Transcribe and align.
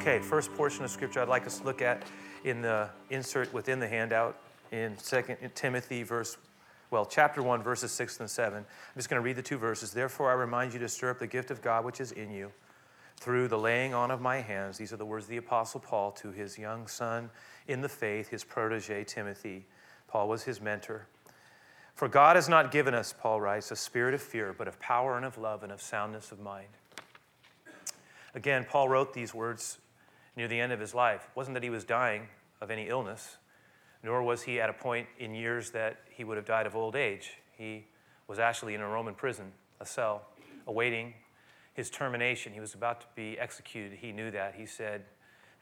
Okay, 0.00 0.18
first 0.18 0.50
portion 0.54 0.82
of 0.82 0.90
scripture 0.90 1.20
I'd 1.20 1.28
like 1.28 1.46
us 1.46 1.58
to 1.58 1.64
look 1.66 1.82
at 1.82 2.04
in 2.44 2.62
the 2.62 2.88
insert 3.10 3.52
within 3.52 3.78
the 3.80 3.86
handout 3.86 4.34
in 4.72 4.96
Second 4.96 5.36
Timothy, 5.54 6.04
verse, 6.04 6.38
well, 6.90 7.04
chapter 7.04 7.42
1, 7.42 7.62
verses 7.62 7.92
6 7.92 8.20
and 8.20 8.30
7. 8.30 8.60
I'm 8.60 8.64
just 8.96 9.10
going 9.10 9.20
to 9.20 9.22
read 9.22 9.36
the 9.36 9.42
two 9.42 9.58
verses. 9.58 9.92
Therefore, 9.92 10.30
I 10.30 10.32
remind 10.32 10.72
you 10.72 10.78
to 10.78 10.88
stir 10.88 11.10
up 11.10 11.18
the 11.18 11.26
gift 11.26 11.50
of 11.50 11.60
God 11.60 11.84
which 11.84 12.00
is 12.00 12.12
in 12.12 12.30
you 12.30 12.50
through 13.18 13.48
the 13.48 13.58
laying 13.58 13.92
on 13.92 14.10
of 14.10 14.22
my 14.22 14.40
hands. 14.40 14.78
These 14.78 14.90
are 14.94 14.96
the 14.96 15.04
words 15.04 15.26
of 15.26 15.30
the 15.32 15.36
Apostle 15.36 15.80
Paul 15.80 16.12
to 16.12 16.32
his 16.32 16.56
young 16.56 16.86
son 16.86 17.28
in 17.68 17.82
the 17.82 17.88
faith, 17.90 18.30
his 18.30 18.42
protege, 18.42 19.04
Timothy. 19.04 19.66
Paul 20.08 20.30
was 20.30 20.44
his 20.44 20.62
mentor. 20.62 21.08
For 21.94 22.08
God 22.08 22.36
has 22.36 22.48
not 22.48 22.70
given 22.70 22.94
us, 22.94 23.12
Paul 23.12 23.42
writes, 23.42 23.70
a 23.70 23.76
spirit 23.76 24.14
of 24.14 24.22
fear, 24.22 24.54
but 24.56 24.66
of 24.66 24.80
power 24.80 25.18
and 25.18 25.26
of 25.26 25.36
love 25.36 25.62
and 25.62 25.70
of 25.70 25.82
soundness 25.82 26.32
of 26.32 26.40
mind. 26.40 26.68
Again, 28.34 28.64
Paul 28.66 28.88
wrote 28.88 29.12
these 29.12 29.34
words 29.34 29.76
near 30.36 30.48
the 30.48 30.58
end 30.58 30.72
of 30.72 30.80
his 30.80 30.94
life. 30.94 31.28
It 31.30 31.36
wasn't 31.36 31.54
that 31.54 31.62
he 31.62 31.70
was 31.70 31.84
dying 31.84 32.28
of 32.60 32.70
any 32.70 32.88
illness, 32.88 33.36
nor 34.02 34.22
was 34.22 34.42
he 34.42 34.60
at 34.60 34.70
a 34.70 34.72
point 34.72 35.06
in 35.18 35.34
years 35.34 35.70
that 35.70 35.98
he 36.10 36.24
would 36.24 36.36
have 36.36 36.46
died 36.46 36.66
of 36.66 36.76
old 36.76 36.96
age. 36.96 37.32
He 37.56 37.86
was 38.26 38.38
actually 38.38 38.74
in 38.74 38.80
a 38.80 38.88
Roman 38.88 39.14
prison, 39.14 39.52
a 39.80 39.86
cell, 39.86 40.22
awaiting 40.66 41.14
his 41.74 41.90
termination. 41.90 42.52
He 42.52 42.60
was 42.60 42.74
about 42.74 43.00
to 43.02 43.06
be 43.14 43.38
executed. 43.38 43.98
He 43.98 44.12
knew 44.12 44.30
that. 44.30 44.54
He 44.54 44.66
said 44.66 45.04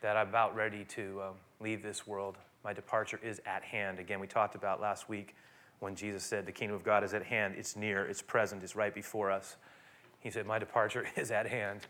that 0.01 0.17
I'm 0.17 0.29
about 0.29 0.55
ready 0.55 0.85
to 0.85 1.23
um, 1.23 1.35
leave 1.61 1.83
this 1.83 2.07
world. 2.07 2.37
My 2.65 2.73
departure 2.73 3.21
is 3.23 3.41
at 3.47 3.63
hand. 3.63 3.99
Again, 3.99 4.21
we 4.21 4.27
talked 4.27 4.55
about 4.55 4.81
last 4.81 5.09
week 5.09 5.35
when 5.81 5.95
Jesus 5.95 6.25
said, 6.25 6.47
The 6.47 6.53
kingdom 6.53 6.77
of 6.77 6.85
God 6.85 7.05
is 7.05 7.15
at 7.15 7.25
hand. 7.25 7.55
It's 7.57 7.77
near, 7.77 8.05
it's 8.05 8.23
present, 8.23 8.63
it's 8.63 8.77
right 8.77 8.95
before 8.95 9.31
us. 9.31 9.57
He 10.21 10.31
said, 10.31 10.47
My 10.47 10.59
departure 10.59 11.07
is 11.17 11.31
at 11.31 11.47
hand 11.47 11.87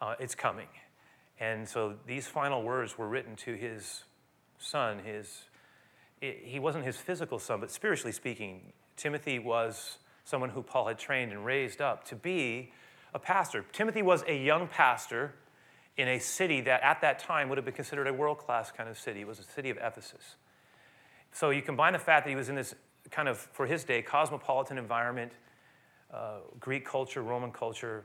uh, 0.00 0.14
it's 0.18 0.34
coming. 0.34 0.66
And 1.40 1.66
so 1.66 1.94
these 2.06 2.26
final 2.26 2.62
words 2.62 2.98
were 2.98 3.08
written 3.08 3.34
to 3.36 3.54
his 3.54 4.04
son. 4.58 5.00
His, 5.04 5.44
he 6.20 6.58
wasn't 6.58 6.84
his 6.84 6.98
physical 6.98 7.38
son, 7.38 7.60
but 7.60 7.70
spiritually 7.70 8.12
speaking, 8.12 8.72
Timothy 8.96 9.38
was 9.38 9.96
someone 10.24 10.50
who 10.50 10.62
Paul 10.62 10.88
had 10.88 10.98
trained 10.98 11.32
and 11.32 11.44
raised 11.44 11.80
up 11.80 12.04
to 12.08 12.14
be 12.14 12.72
a 13.14 13.18
pastor. 13.18 13.64
Timothy 13.72 14.02
was 14.02 14.22
a 14.28 14.36
young 14.36 14.68
pastor 14.68 15.34
in 15.96 16.08
a 16.08 16.18
city 16.18 16.60
that 16.60 16.82
at 16.82 17.00
that 17.00 17.18
time 17.18 17.48
would 17.48 17.58
have 17.58 17.64
been 17.64 17.74
considered 17.74 18.06
a 18.06 18.12
world 18.12 18.38
class 18.38 18.70
kind 18.70 18.88
of 18.88 18.98
city. 18.98 19.22
It 19.22 19.26
was 19.26 19.38
the 19.38 19.44
city 19.44 19.70
of 19.70 19.78
Ephesus. 19.78 20.36
So 21.32 21.50
you 21.50 21.62
combine 21.62 21.94
the 21.94 21.98
fact 21.98 22.26
that 22.26 22.30
he 22.30 22.36
was 22.36 22.48
in 22.48 22.54
this 22.54 22.74
kind 23.10 23.28
of, 23.28 23.38
for 23.38 23.66
his 23.66 23.82
day, 23.84 24.02
cosmopolitan 24.02 24.78
environment, 24.78 25.32
uh, 26.12 26.38
Greek 26.58 26.84
culture, 26.84 27.22
Roman 27.22 27.50
culture, 27.50 28.04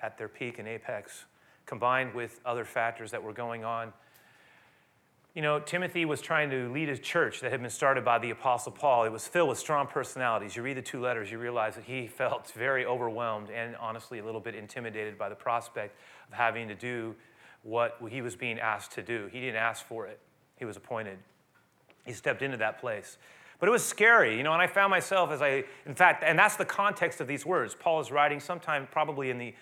at 0.00 0.18
their 0.18 0.28
peak 0.28 0.58
and 0.58 0.68
apex, 0.68 1.24
combined 1.66 2.14
with 2.14 2.40
other 2.44 2.64
factors 2.64 3.10
that 3.10 3.22
were 3.22 3.32
going 3.32 3.64
on. 3.64 3.92
You 5.34 5.42
know, 5.42 5.60
Timothy 5.60 6.06
was 6.06 6.22
trying 6.22 6.48
to 6.48 6.72
lead 6.72 6.88
a 6.88 6.96
church 6.96 7.40
that 7.42 7.50
had 7.50 7.60
been 7.60 7.70
started 7.70 8.04
by 8.04 8.18
the 8.18 8.30
Apostle 8.30 8.72
Paul. 8.72 9.04
It 9.04 9.12
was 9.12 9.28
filled 9.28 9.50
with 9.50 9.58
strong 9.58 9.86
personalities. 9.86 10.56
You 10.56 10.62
read 10.62 10.78
the 10.78 10.82
two 10.82 11.00
letters, 11.00 11.30
you 11.30 11.38
realize 11.38 11.74
that 11.74 11.84
he 11.84 12.06
felt 12.06 12.50
very 12.52 12.86
overwhelmed 12.86 13.50
and 13.50 13.76
honestly 13.76 14.18
a 14.18 14.24
little 14.24 14.40
bit 14.40 14.54
intimidated 14.54 15.18
by 15.18 15.28
the 15.28 15.34
prospect 15.34 15.94
of 16.26 16.32
having 16.32 16.68
to 16.68 16.74
do 16.74 17.14
what 17.62 17.98
he 18.08 18.22
was 18.22 18.34
being 18.34 18.58
asked 18.58 18.92
to 18.92 19.02
do. 19.02 19.28
He 19.30 19.40
didn't 19.40 19.56
ask 19.56 19.84
for 19.84 20.06
it, 20.06 20.20
he 20.56 20.64
was 20.64 20.76
appointed. 20.78 21.18
He 22.06 22.12
stepped 22.12 22.40
into 22.40 22.56
that 22.58 22.80
place. 22.80 23.18
But 23.58 23.68
it 23.68 23.72
was 23.72 23.84
scary, 23.84 24.36
you 24.36 24.42
know, 24.42 24.52
and 24.52 24.62
I 24.62 24.66
found 24.66 24.90
myself 24.90 25.30
as 25.30 25.42
I, 25.42 25.64
in 25.86 25.94
fact, 25.94 26.22
and 26.24 26.38
that's 26.38 26.56
the 26.56 26.64
context 26.64 27.20
of 27.20 27.26
these 27.26 27.44
words. 27.44 27.74
Paul 27.74 28.00
is 28.00 28.10
writing 28.10 28.38
sometime 28.38 28.86
probably 28.90 29.30
in 29.30 29.38
the 29.38 29.54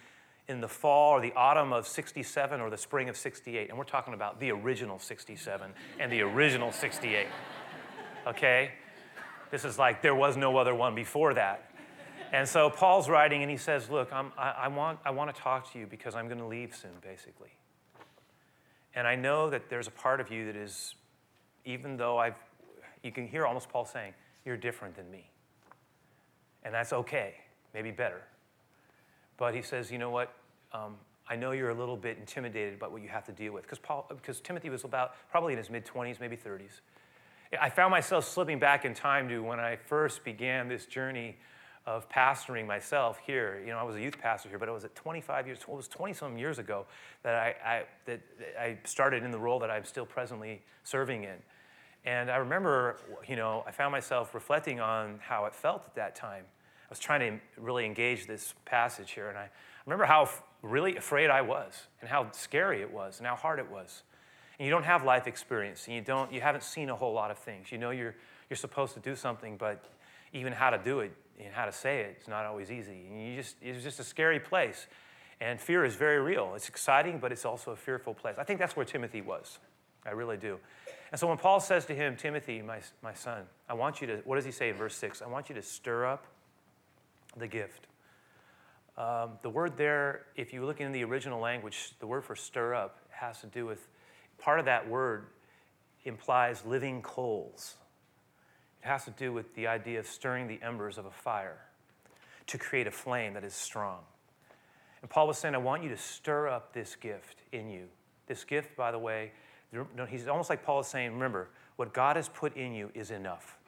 in 0.48 0.60
the 0.60 0.68
fall 0.68 1.12
or 1.12 1.20
the 1.20 1.32
autumn 1.34 1.72
of 1.72 1.86
67 1.86 2.60
or 2.60 2.70
the 2.70 2.76
spring 2.76 3.08
of 3.08 3.16
68. 3.16 3.68
And 3.68 3.78
we're 3.78 3.84
talking 3.84 4.14
about 4.14 4.40
the 4.40 4.50
original 4.50 4.98
67 4.98 5.70
and 5.98 6.12
the 6.12 6.20
original 6.20 6.70
68. 6.70 7.26
Okay? 8.26 8.72
This 9.50 9.64
is 9.64 9.78
like 9.78 10.02
there 10.02 10.14
was 10.14 10.36
no 10.36 10.56
other 10.56 10.74
one 10.74 10.94
before 10.94 11.34
that. 11.34 11.70
And 12.32 12.48
so 12.48 12.68
Paul's 12.68 13.08
writing 13.08 13.42
and 13.42 13.50
he 13.50 13.56
says, 13.56 13.88
Look, 13.88 14.12
I, 14.12 14.24
I, 14.36 14.68
want, 14.68 14.98
I 15.04 15.10
want 15.10 15.34
to 15.34 15.40
talk 15.40 15.72
to 15.72 15.78
you 15.78 15.86
because 15.86 16.14
I'm 16.14 16.26
going 16.26 16.40
to 16.40 16.46
leave 16.46 16.74
soon, 16.74 16.90
basically. 17.00 17.50
And 18.94 19.06
I 19.06 19.14
know 19.14 19.50
that 19.50 19.70
there's 19.70 19.86
a 19.86 19.92
part 19.92 20.20
of 20.20 20.30
you 20.30 20.46
that 20.46 20.56
is, 20.56 20.94
even 21.64 21.96
though 21.96 22.18
I've, 22.18 22.36
you 23.02 23.12
can 23.12 23.28
hear 23.28 23.46
almost 23.46 23.68
Paul 23.68 23.84
saying, 23.84 24.14
You're 24.44 24.56
different 24.56 24.96
than 24.96 25.08
me. 25.10 25.30
And 26.64 26.74
that's 26.74 26.92
okay, 26.92 27.34
maybe 27.72 27.90
better. 27.90 28.22
But 29.36 29.54
he 29.54 29.62
says, 29.62 29.90
you 29.90 29.98
know 29.98 30.10
what? 30.10 30.32
Um, 30.72 30.96
I 31.28 31.36
know 31.36 31.52
you're 31.52 31.70
a 31.70 31.74
little 31.74 31.96
bit 31.96 32.18
intimidated 32.18 32.78
by 32.78 32.88
what 32.88 33.02
you 33.02 33.08
have 33.08 33.24
to 33.24 33.32
deal 33.32 33.52
with. 33.52 33.66
Because 33.68 34.40
Timothy 34.40 34.70
was 34.70 34.84
about 34.84 35.12
probably 35.30 35.52
in 35.52 35.58
his 35.58 35.70
mid 35.70 35.86
20s, 35.86 36.20
maybe 36.20 36.36
30s. 36.36 36.80
I 37.60 37.70
found 37.70 37.90
myself 37.90 38.26
slipping 38.26 38.58
back 38.58 38.84
in 38.84 38.94
time 38.94 39.28
to 39.28 39.40
when 39.40 39.60
I 39.60 39.76
first 39.76 40.24
began 40.24 40.68
this 40.68 40.86
journey 40.86 41.36
of 41.86 42.08
pastoring 42.08 42.66
myself 42.66 43.18
here. 43.24 43.60
You 43.64 43.72
know, 43.72 43.78
I 43.78 43.82
was 43.82 43.96
a 43.96 44.00
youth 44.00 44.18
pastor 44.18 44.48
here, 44.48 44.58
but 44.58 44.68
it 44.68 44.72
was 44.72 44.84
at 44.84 44.94
25 44.94 45.46
years, 45.46 45.58
it 45.60 45.68
was 45.68 45.86
20 45.86 46.14
some 46.14 46.38
years 46.38 46.58
ago 46.58 46.86
that 47.22 47.34
I, 47.34 47.54
I, 47.64 47.82
that 48.06 48.20
I 48.58 48.78
started 48.84 49.22
in 49.22 49.30
the 49.30 49.38
role 49.38 49.58
that 49.60 49.70
I'm 49.70 49.84
still 49.84 50.06
presently 50.06 50.62
serving 50.82 51.24
in. 51.24 51.36
And 52.06 52.30
I 52.30 52.36
remember, 52.36 52.96
you 53.26 53.36
know, 53.36 53.64
I 53.66 53.70
found 53.70 53.92
myself 53.92 54.34
reflecting 54.34 54.80
on 54.80 55.18
how 55.22 55.44
it 55.44 55.54
felt 55.54 55.84
at 55.86 55.94
that 55.94 56.14
time 56.16 56.44
was 56.94 57.00
trying 57.00 57.20
to 57.20 57.60
really 57.60 57.84
engage 57.84 58.28
this 58.28 58.54
passage 58.64 59.10
here, 59.10 59.28
and 59.28 59.36
I 59.36 59.50
remember 59.84 60.04
how 60.04 60.28
really 60.62 60.96
afraid 60.96 61.28
I 61.28 61.42
was, 61.42 61.88
and 62.00 62.08
how 62.08 62.30
scary 62.30 62.82
it 62.82 62.92
was, 62.92 63.18
and 63.18 63.26
how 63.26 63.34
hard 63.34 63.58
it 63.58 63.68
was. 63.68 64.04
And 64.60 64.64
you 64.64 64.70
don't 64.70 64.84
have 64.84 65.04
life 65.04 65.26
experience, 65.26 65.88
and 65.88 65.96
you 65.96 66.02
don't, 66.02 66.32
you 66.32 66.40
haven't 66.40 66.62
seen 66.62 66.90
a 66.90 66.94
whole 66.94 67.12
lot 67.12 67.32
of 67.32 67.38
things. 67.38 67.72
You 67.72 67.78
know 67.78 67.90
you're 67.90 68.14
you're 68.48 68.56
supposed 68.56 68.94
to 68.94 69.00
do 69.00 69.16
something, 69.16 69.56
but 69.56 69.84
even 70.32 70.52
how 70.52 70.70
to 70.70 70.78
do 70.78 71.00
it 71.00 71.10
and 71.42 71.52
how 71.52 71.64
to 71.64 71.72
say 71.72 72.02
it 72.02 72.18
is 72.20 72.28
not 72.28 72.44
always 72.44 72.70
easy. 72.70 73.06
And 73.10 73.28
you 73.28 73.34
just 73.34 73.56
it's 73.60 73.82
just 73.82 73.98
a 73.98 74.04
scary 74.04 74.38
place, 74.38 74.86
and 75.40 75.60
fear 75.60 75.84
is 75.84 75.96
very 75.96 76.20
real. 76.20 76.52
It's 76.54 76.68
exciting, 76.68 77.18
but 77.18 77.32
it's 77.32 77.44
also 77.44 77.72
a 77.72 77.76
fearful 77.76 78.14
place. 78.14 78.36
I 78.38 78.44
think 78.44 78.60
that's 78.60 78.76
where 78.76 78.86
Timothy 78.86 79.20
was. 79.20 79.58
I 80.06 80.10
really 80.10 80.36
do. 80.36 80.60
And 81.10 81.18
so 81.18 81.26
when 81.26 81.38
Paul 81.38 81.58
says 81.58 81.86
to 81.86 81.94
him, 81.94 82.14
Timothy, 82.14 82.62
my, 82.62 82.80
my 83.02 83.14
son, 83.14 83.44
I 83.68 83.74
want 83.74 84.00
you 84.00 84.06
to, 84.08 84.16
what 84.24 84.36
does 84.36 84.44
he 84.44 84.50
say 84.50 84.68
in 84.68 84.76
verse 84.76 84.96
6? 84.96 85.22
I 85.22 85.26
want 85.26 85.48
you 85.48 85.54
to 85.54 85.62
stir 85.62 86.06
up 86.06 86.26
the 87.36 87.48
gift. 87.48 87.86
Um, 88.96 89.38
the 89.42 89.50
word 89.50 89.76
there, 89.76 90.26
if 90.36 90.52
you 90.52 90.64
look 90.64 90.80
in 90.80 90.92
the 90.92 91.02
original 91.04 91.40
language, 91.40 91.92
the 91.98 92.06
word 92.06 92.24
for 92.24 92.36
stir 92.36 92.74
up 92.74 92.98
has 93.10 93.40
to 93.40 93.46
do 93.48 93.66
with 93.66 93.88
part 94.38 94.60
of 94.60 94.66
that 94.66 94.88
word 94.88 95.26
implies 96.04 96.64
living 96.64 97.02
coals. 97.02 97.74
It 98.82 98.86
has 98.86 99.04
to 99.06 99.10
do 99.10 99.32
with 99.32 99.54
the 99.54 99.66
idea 99.66 99.98
of 99.98 100.06
stirring 100.06 100.46
the 100.46 100.60
embers 100.62 100.98
of 100.98 101.06
a 101.06 101.10
fire 101.10 101.58
to 102.46 102.58
create 102.58 102.86
a 102.86 102.90
flame 102.90 103.34
that 103.34 103.44
is 103.44 103.54
strong. 103.54 104.00
And 105.00 105.10
Paul 105.10 105.26
was 105.26 105.38
saying, 105.38 105.54
I 105.54 105.58
want 105.58 105.82
you 105.82 105.88
to 105.88 105.96
stir 105.96 106.48
up 106.48 106.72
this 106.72 106.94
gift 106.96 107.42
in 107.52 107.68
you. 107.68 107.86
This 108.26 108.44
gift, 108.44 108.76
by 108.76 108.90
the 108.90 108.98
way, 108.98 109.32
he's 110.08 110.28
almost 110.28 110.50
like 110.50 110.64
Paul 110.64 110.80
is 110.80 110.86
saying, 110.86 111.12
remember, 111.12 111.50
what 111.76 111.92
God 111.92 112.16
has 112.16 112.28
put 112.28 112.56
in 112.56 112.72
you 112.72 112.90
is 112.94 113.10
enough. 113.10 113.58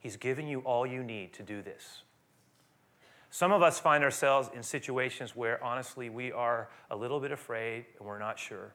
He's 0.00 0.16
given 0.16 0.46
you 0.46 0.60
all 0.60 0.86
you 0.86 1.02
need 1.02 1.32
to 1.34 1.42
do 1.42 1.62
this. 1.62 2.02
Some 3.30 3.52
of 3.52 3.62
us 3.62 3.78
find 3.78 4.02
ourselves 4.02 4.50
in 4.54 4.62
situations 4.62 5.36
where 5.36 5.62
honestly 5.62 6.10
we 6.10 6.32
are 6.32 6.68
a 6.90 6.96
little 6.96 7.20
bit 7.20 7.30
afraid 7.30 7.84
and 7.98 8.06
we're 8.06 8.18
not 8.18 8.38
sure. 8.38 8.74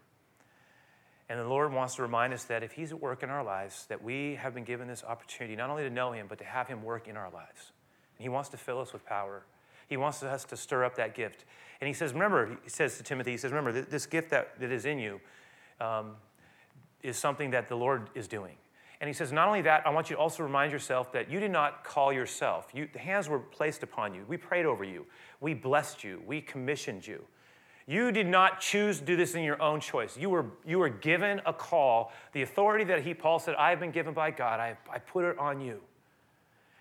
And 1.28 1.40
the 1.40 1.48
Lord 1.48 1.74
wants 1.74 1.96
to 1.96 2.04
remind 2.04 2.34
us 2.34 2.46
that 2.46 2.64
if 2.64 2.72
He's 2.72 2.92
at 2.92 3.02
work 3.02 3.22
in 3.22 3.30
our 3.30 3.44
lives, 3.44 3.86
that 3.90 4.02
we 4.02 4.36
have 4.36 4.54
been 4.54 4.64
given 4.64 4.88
this 4.88 5.04
opportunity 5.04 5.56
not 5.56 5.70
only 5.70 5.84
to 5.84 5.90
know 5.90 6.12
Him, 6.12 6.28
but 6.30 6.38
to 6.38 6.46
have 6.46 6.68
Him 6.68 6.84
work 6.84 7.08
in 7.08 7.18
our 7.18 7.30
lives. 7.32 7.72
And 8.18 8.24
He 8.24 8.30
wants 8.30 8.50
to 8.50 8.58
fill 8.58 8.80
us 8.80 8.94
with 8.94 9.06
power. 9.06 9.44
He 9.88 9.98
wants 9.98 10.24
us 10.24 10.46
to 10.46 10.58
stir 10.58 10.86
up 10.86 10.96
that 10.96 11.16
gift. 11.16 11.46
And 11.82 11.88
He 11.88 11.94
says, 11.94 12.14
remember, 12.14 12.58
He 12.64 12.70
says 12.70 12.98
to 12.98 13.04
Timothy, 13.04 13.32
He 13.32 13.38
says, 13.38 13.52
remember, 13.52 13.82
this 13.82 14.06
gift 14.06 14.30
that, 14.30 14.60
that 14.60 14.72
is 14.72 14.86
in 14.86 15.00
you 15.00 15.20
um, 15.82 16.12
is 17.02 17.18
something 17.18 17.52
that 17.52 17.68
the 17.68 17.76
Lord 17.76 18.10
is 18.14 18.28
doing. 18.28 18.56
And 19.02 19.08
he 19.08 19.14
says, 19.14 19.32
Not 19.32 19.48
only 19.48 19.62
that, 19.64 19.86
I 19.86 19.90
want 19.90 20.10
you 20.10 20.16
to 20.16 20.22
also 20.22 20.44
remind 20.44 20.72
yourself 20.72 21.12
that 21.12 21.30
you 21.30 21.40
did 21.40 21.52
not 21.52 21.84
call 21.84 22.14
yourself. 22.14 22.70
You, 22.74 22.88
the 22.92 23.00
hands 23.00 23.28
were 23.28 23.40
placed 23.40 23.84
upon 23.84 24.14
you. 24.14 24.24
We 24.28 24.38
prayed 24.38 24.66
over 24.66 24.84
you. 24.84 25.06
We 25.42 25.54
blessed 25.54 26.04
you. 26.04 26.22
We 26.26 26.42
commissioned 26.42 27.06
you. 27.06 27.24
You 27.88 28.12
did 28.12 28.26
not 28.26 28.62
choose 28.62 29.00
to 29.00 29.06
do 29.06 29.16
this 29.16 29.36
in 29.36 29.44
your 29.44 29.62
own 29.62 29.80
choice. 29.80 30.18
You 30.18 30.30
were, 30.30 30.46
you 30.66 30.80
were 30.80 30.90
given 30.90 31.40
a 31.46 31.54
call. 31.54 32.12
The 32.34 32.42
authority 32.42 32.84
that 32.86 33.04
he, 33.04 33.14
Paul 33.14 33.38
said, 33.38 33.56
I 33.56 33.70
have 33.70 33.80
been 33.80 33.92
given 33.92 34.14
by 34.14 34.32
God, 34.32 34.60
I, 34.60 34.76
I 34.92 34.98
put 34.98 35.26
it 35.26 35.38
on 35.38 35.62
you. 35.62 35.82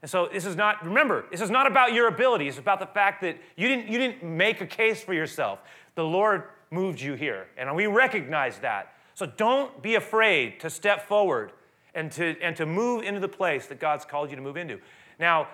And 0.01 0.11
so 0.11 0.29
this 0.33 0.45
is 0.45 0.57
not, 0.57 0.85
remember, 0.85 1.25
this 1.31 1.41
is 1.41 1.51
not 1.51 1.67
about 1.67 1.93
your 1.93 2.09
ability. 2.09 2.49
It's 2.49 2.59
about 2.59 2.79
the 2.79 2.87
fact 2.87 3.23
that 3.23 3.39
you 3.57 3.69
didn't, 3.69 3.89
you 3.89 3.99
didn't 3.99 4.23
make 4.23 4.61
a 4.61 4.67
case 4.67 5.03
for 5.03 5.15
yourself. 5.15 5.61
The 5.95 6.05
Lord 6.05 6.45
moved 6.71 7.01
you 7.01 7.15
here. 7.15 7.47
And 7.57 7.75
we 7.75 7.87
recognize 7.87 8.59
that. 8.59 8.95
So 9.15 9.27
don't 9.27 9.83
be 9.83 9.95
afraid 9.95 10.61
to 10.61 10.71
step 10.71 11.07
forward 11.07 11.53
and 11.95 12.11
to, 12.13 12.37
and 12.41 12.57
to 12.57 12.67
move 12.67 13.05
into 13.05 13.21
the 13.21 13.29
place 13.29 13.67
that 13.67 13.79
God's 13.81 14.05
called 14.05 14.31
you 14.31 14.37
to 14.37 14.43
move 14.43 14.57
into. 14.57 14.81
Now, 15.19 15.49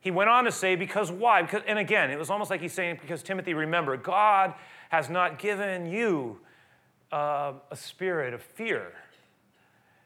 he 0.00 0.10
went 0.10 0.30
on 0.30 0.44
to 0.44 0.52
say, 0.52 0.76
because 0.76 1.10
why? 1.10 1.42
Because, 1.42 1.62
and 1.66 1.78
again, 1.78 2.10
it 2.10 2.18
was 2.18 2.30
almost 2.30 2.50
like 2.50 2.60
he's 2.60 2.72
saying, 2.72 2.98
because 3.00 3.22
Timothy, 3.22 3.54
remember, 3.54 3.96
God 3.96 4.54
has 4.90 5.10
not 5.10 5.38
given 5.38 5.86
you 5.86 6.38
uh, 7.10 7.54
a 7.70 7.76
spirit 7.76 8.34
of 8.34 8.42
fear. 8.42 8.92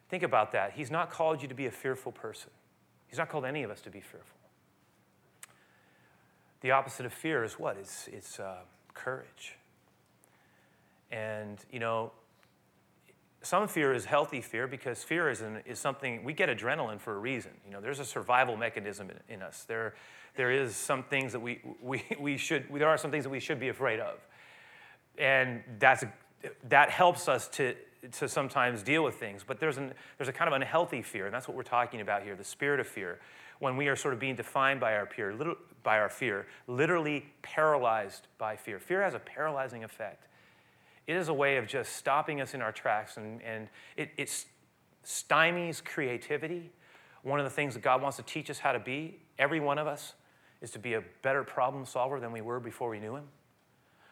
Think 0.09 0.23
about 0.23 0.53
that. 0.53 0.73
He's 0.73 0.91
not 0.91 1.11
called 1.11 1.43
you 1.43 1.49
to 1.49 1.55
be 1.55 1.67
a 1.67 1.71
fearful 1.71 2.13
person, 2.13 2.51
He's 3.09 3.19
not 3.19 3.29
called 3.29 3.45
any 3.45 3.63
of 3.63 3.71
us 3.71 3.81
to 3.83 3.91
be 3.91 4.01
fearful. 4.01 4.37
The 6.61 6.73
opposite 6.73 7.07
of 7.07 7.13
fear 7.13 7.43
is 7.43 7.59
what? 7.59 7.77
It's, 7.79 8.09
it's 8.09 8.39
uh, 8.39 8.59
courage. 8.93 9.57
And, 11.11 11.59
you 11.73 11.81
know, 11.81 12.13
some 13.43 13.69
fear 13.69 13.93
is 13.93 14.05
healthy 14.05 14.41
fear 14.41 14.67
because 14.67 15.03
fear 15.03 15.31
is, 15.31 15.41
an, 15.41 15.63
is 15.65 15.79
something, 15.79 16.23
we 16.25 16.33
get 16.33 16.49
adrenaline 16.49 17.01
for 17.01 17.15
a 17.15 17.19
reason. 17.19 17.53
You 17.65 17.73
know, 17.73 17.81
there's 17.81 17.99
a 17.99 18.05
survival 18.05 18.57
mechanism 18.57 19.11
in, 19.11 19.37
in 19.37 19.43
us. 19.43 19.65
There, 19.67 19.95
there 20.37 20.51
is 20.51 20.77
some 20.77 21.03
things 21.03 21.33
that 21.33 21.41
we, 21.41 21.61
we, 21.83 22.03
we 22.21 22.37
should, 22.37 22.67
there 22.73 22.89
are 22.89 22.99
some 22.99 23.11
things 23.11 23.25
that 23.25 23.31
we 23.31 23.41
should 23.41 23.59
be 23.59 23.69
afraid 23.69 23.99
of. 24.01 24.19
And 25.19 25.63
that's, 25.79 26.05
that 26.69 26.91
helps 26.91 27.29
us 27.29 27.49
to, 27.49 27.75
to 28.13 28.29
sometimes 28.29 28.83
deal 28.83 29.03
with 29.03 29.17
things. 29.17 29.43
But 29.47 29.59
there's, 29.59 29.79
an, 29.79 29.93
there's 30.19 30.29
a 30.29 30.33
kind 30.33 30.49
of 30.49 30.55
unhealthy 30.55 31.03
fear, 31.03 31.27
and 31.27 31.35
that's 31.35 31.49
what 31.49 31.57
we're 31.57 31.63
talking 31.63 32.01
about 32.01 32.23
here, 32.23 32.35
the 32.35 32.45
spirit 32.45 32.81
of 32.81 32.87
fear. 32.87 33.21
When 33.59 33.77
we 33.77 33.89
are 33.89 33.97
sort 33.97 34.15
of 34.15 34.21
being 34.21 34.37
defined 34.37 34.81
by 34.81 34.95
our, 34.95 35.07
fear, 35.07 35.35
by 35.83 35.99
our 35.99 36.09
fear, 36.09 36.47
literally 36.67 37.27
paralyzed 37.43 38.27
by 38.39 38.57
fear. 38.57 38.79
Fear 38.79 39.03
has 39.03 39.15
a 39.15 39.19
paralyzing 39.19 39.85
effect. 39.85 40.27
It 41.07 41.17
is 41.17 41.29
a 41.29 41.35
way 41.35 41.57
of 41.57 41.67
just 41.67 41.97
stopping 41.97 42.41
us 42.41 42.55
in 42.55 42.63
our 42.63 42.73
tracks, 42.73 43.17
and, 43.17 43.43
and 43.43 43.69
it, 43.97 44.11
it 44.17 44.45
stymies 45.05 45.83
creativity. 45.85 46.71
One 47.23 47.41
of 47.41 47.45
the 47.45 47.51
things 47.51 47.75
that 47.75 47.83
God 47.83 48.01
wants 48.01 48.17
to 48.19 48.23
teach 48.23 48.49
us 48.51 48.59
how 48.59 48.73
to 48.73 48.79
be, 48.79 49.19
every 49.39 49.61
one 49.61 49.79
of 49.79 49.87
us, 49.87 50.15
is 50.61 50.71
to 50.73 50.79
be 50.79 50.95
a 50.95 51.03
better 51.23 51.43
problem 51.43 51.85
solver 51.85 52.21
than 52.21 52.33
we 52.33 52.41
were 52.41 52.61
before 52.61 52.91
we 52.91 53.01
knew 53.01 53.17
Him. 53.17 53.25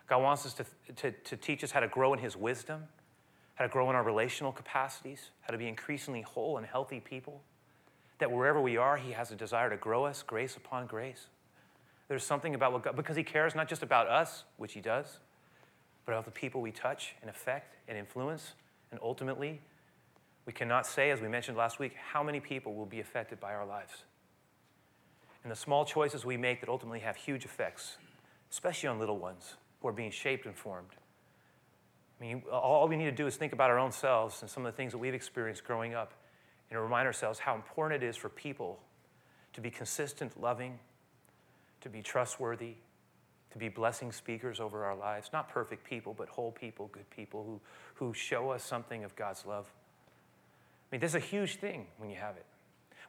God 0.08 0.22
wants 0.22 0.46
us 0.46 0.54
to, 0.54 0.64
to, 0.94 1.10
to 1.12 1.36
teach 1.36 1.62
us 1.62 1.70
how 1.70 1.80
to 1.80 1.88
grow 1.88 2.12
in 2.14 2.18
His 2.18 2.36
wisdom, 2.36 2.84
how 3.54 3.64
to 3.64 3.70
grow 3.70 3.90
in 3.90 3.96
our 3.96 4.02
relational 4.02 4.52
capacities, 4.52 5.30
how 5.42 5.52
to 5.52 5.58
be 5.58 5.68
increasingly 5.68 6.22
whole 6.22 6.56
and 6.56 6.66
healthy 6.66 7.00
people. 7.00 7.42
That 8.18 8.32
wherever 8.32 8.60
we 8.60 8.76
are, 8.76 8.96
He 8.96 9.12
has 9.12 9.30
a 9.30 9.36
desire 9.36 9.70
to 9.70 9.76
grow 9.76 10.04
us, 10.04 10.22
grace 10.22 10.56
upon 10.56 10.86
grace. 10.86 11.26
There's 12.08 12.24
something 12.24 12.54
about 12.54 12.72
what 12.72 12.82
God, 12.82 12.96
because 12.96 13.16
He 13.16 13.22
cares 13.22 13.54
not 13.54 13.68
just 13.68 13.82
about 13.82 14.08
us, 14.08 14.44
which 14.56 14.72
He 14.72 14.80
does, 14.80 15.20
but 16.08 16.16
of 16.16 16.24
the 16.24 16.30
people 16.30 16.62
we 16.62 16.72
touch 16.72 17.14
and 17.20 17.28
affect 17.28 17.76
and 17.86 17.98
influence. 17.98 18.54
And 18.90 18.98
ultimately, 19.02 19.60
we 20.46 20.54
cannot 20.54 20.86
say, 20.86 21.10
as 21.10 21.20
we 21.20 21.28
mentioned 21.28 21.58
last 21.58 21.78
week, 21.78 21.92
how 22.12 22.22
many 22.22 22.40
people 22.40 22.74
will 22.74 22.86
be 22.86 22.98
affected 22.98 23.38
by 23.38 23.52
our 23.52 23.66
lives. 23.66 24.04
And 25.42 25.52
the 25.52 25.56
small 25.56 25.84
choices 25.84 26.24
we 26.24 26.38
make 26.38 26.60
that 26.60 26.70
ultimately 26.70 27.00
have 27.00 27.16
huge 27.16 27.44
effects, 27.44 27.98
especially 28.50 28.88
on 28.88 28.98
little 28.98 29.18
ones 29.18 29.56
who 29.82 29.88
are 29.88 29.92
being 29.92 30.10
shaped 30.10 30.46
and 30.46 30.56
formed. 30.56 30.96
I 32.18 32.24
mean, 32.24 32.42
all 32.50 32.88
we 32.88 32.96
need 32.96 33.04
to 33.04 33.12
do 33.12 33.26
is 33.26 33.36
think 33.36 33.52
about 33.52 33.68
our 33.68 33.78
own 33.78 33.92
selves 33.92 34.40
and 34.40 34.50
some 34.50 34.64
of 34.64 34.72
the 34.72 34.76
things 34.78 34.92
that 34.92 34.98
we've 34.98 35.12
experienced 35.12 35.62
growing 35.64 35.92
up 35.92 36.14
and 36.70 36.80
remind 36.80 37.06
ourselves 37.06 37.38
how 37.38 37.54
important 37.54 38.02
it 38.02 38.06
is 38.06 38.16
for 38.16 38.30
people 38.30 38.80
to 39.52 39.60
be 39.60 39.70
consistent, 39.70 40.40
loving, 40.40 40.78
to 41.82 41.90
be 41.90 42.00
trustworthy, 42.00 42.76
be 43.58 43.68
blessing 43.68 44.12
speakers 44.12 44.60
over 44.60 44.84
our 44.84 44.94
lives. 44.96 45.30
Not 45.32 45.48
perfect 45.48 45.84
people, 45.84 46.14
but 46.16 46.28
whole 46.28 46.52
people, 46.52 46.88
good 46.92 47.08
people 47.10 47.44
who, 47.44 47.60
who 47.94 48.14
show 48.14 48.50
us 48.50 48.62
something 48.62 49.04
of 49.04 49.14
God's 49.16 49.46
love. 49.46 49.66
I 50.90 50.94
mean, 50.94 51.00
this 51.00 51.12
is 51.12 51.16
a 51.16 51.20
huge 51.20 51.56
thing 51.56 51.86
when 51.98 52.10
you 52.10 52.16
have 52.16 52.36
it, 52.36 52.46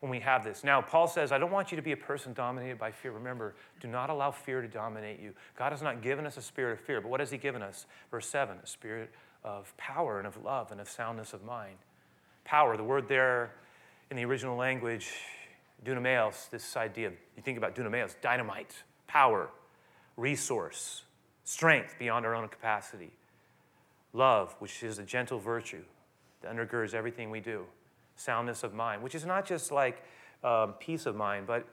when 0.02 0.10
we 0.10 0.20
have 0.20 0.44
this. 0.44 0.64
Now, 0.64 0.82
Paul 0.82 1.08
says, 1.08 1.32
I 1.32 1.38
don't 1.38 1.52
want 1.52 1.72
you 1.72 1.76
to 1.78 1.82
be 1.82 1.94
a 1.94 1.98
person 1.98 2.34
dominated 2.34 2.78
by 2.78 2.92
fear. 2.92 3.12
Remember, 3.12 3.56
do 3.80 3.88
not 3.88 4.10
allow 4.10 4.32
fear 4.32 4.62
to 4.62 4.68
dominate 4.68 5.20
you. 5.20 5.34
God 5.58 5.72
has 5.72 5.82
not 5.82 6.02
given 6.02 6.26
us 6.26 6.38
a 6.38 6.42
spirit 6.42 6.80
of 6.80 6.86
fear, 6.86 7.00
but 7.00 7.10
what 7.10 7.20
has 7.20 7.32
He 7.32 7.38
given 7.38 7.62
us? 7.62 7.86
Verse 8.12 8.28
7 8.28 8.58
a 8.62 8.68
spirit 8.68 9.12
of 9.44 9.76
power 9.78 10.18
and 10.18 10.28
of 10.28 10.44
love 10.44 10.72
and 10.72 10.82
of 10.82 10.90
soundness 10.90 11.34
of 11.34 11.44
mind. 11.44 11.78
Power, 12.44 12.76
the 12.76 12.84
word 12.84 13.08
there 13.08 13.52
in 14.12 14.18
the 14.18 14.26
original 14.26 14.58
language, 14.58 15.10
dunameos, 15.86 16.50
this 16.50 16.76
idea 16.76 17.12
you 17.38 17.44
think 17.44 17.58
about 17.58 17.76
dunameos, 17.76 18.16
dynamite, 18.22 18.84
power, 19.08 19.50
resource, 20.20 21.04
strength 21.44 21.96
beyond 21.98 22.26
our 22.26 22.36
own 22.36 22.48
capacity, 22.48 23.12
love, 24.14 24.56
which 24.60 24.84
is 24.84 25.00
a 25.00 25.04
gentle 25.04 25.40
virtue 25.40 25.84
that 26.42 26.54
undergirds 26.54 26.94
everything 26.94 27.30
we 27.30 27.40
do, 27.40 27.66
soundness 28.16 28.64
of 28.64 28.74
mind, 28.74 29.02
which 29.02 29.16
is 29.16 29.26
not 29.26 29.46
just 29.46 29.72
like 29.72 30.04
um, 30.44 30.74
peace 30.80 31.06
of 31.06 31.16
mind, 31.16 31.48
but 31.48 31.66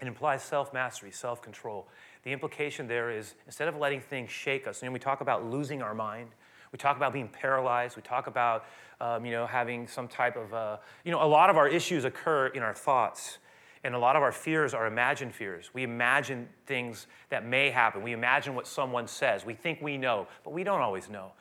it 0.00 0.06
implies 0.06 0.42
self 0.42 0.72
mastery, 0.72 1.10
self 1.10 1.42
control. 1.42 1.88
The 2.22 2.32
implication 2.32 2.86
there 2.86 3.10
is 3.10 3.34
instead 3.46 3.68
of 3.68 3.76
letting 3.76 4.00
things 4.00 4.30
shake 4.30 4.66
us, 4.66 4.82
you 4.82 4.88
know, 4.88 4.92
we 4.92 4.98
talk 4.98 5.20
about 5.20 5.44
losing 5.44 5.82
our 5.82 5.94
mind, 5.94 6.30
we 6.72 6.78
talk 6.78 6.96
about 6.96 7.12
being 7.12 7.28
paralyzed, 7.28 7.96
we 7.96 8.02
talk 8.02 8.26
about 8.26 8.64
um, 9.00 9.24
you 9.24 9.32
know, 9.32 9.46
having 9.46 9.86
some 9.86 10.08
type 10.08 10.36
of, 10.36 10.52
uh, 10.52 10.76
you 11.04 11.10
know, 11.10 11.22
a 11.22 11.26
lot 11.26 11.50
of 11.50 11.56
our 11.56 11.66
issues 11.66 12.04
occur 12.04 12.48
in 12.48 12.62
our 12.62 12.74
thoughts. 12.74 13.38
And 13.82 13.94
a 13.94 13.98
lot 13.98 14.14
of 14.14 14.22
our 14.22 14.32
fears 14.32 14.74
are 14.74 14.86
imagined 14.86 15.34
fears. 15.34 15.70
We 15.72 15.84
imagine 15.84 16.48
things 16.66 17.06
that 17.30 17.46
may 17.46 17.70
happen. 17.70 18.02
We 18.02 18.12
imagine 18.12 18.54
what 18.54 18.66
someone 18.66 19.06
says. 19.08 19.44
We 19.46 19.54
think 19.54 19.80
we 19.80 19.96
know, 19.96 20.26
but 20.44 20.52
we 20.52 20.64
don't 20.64 20.82
always 20.82 21.08
know. 21.08 21.32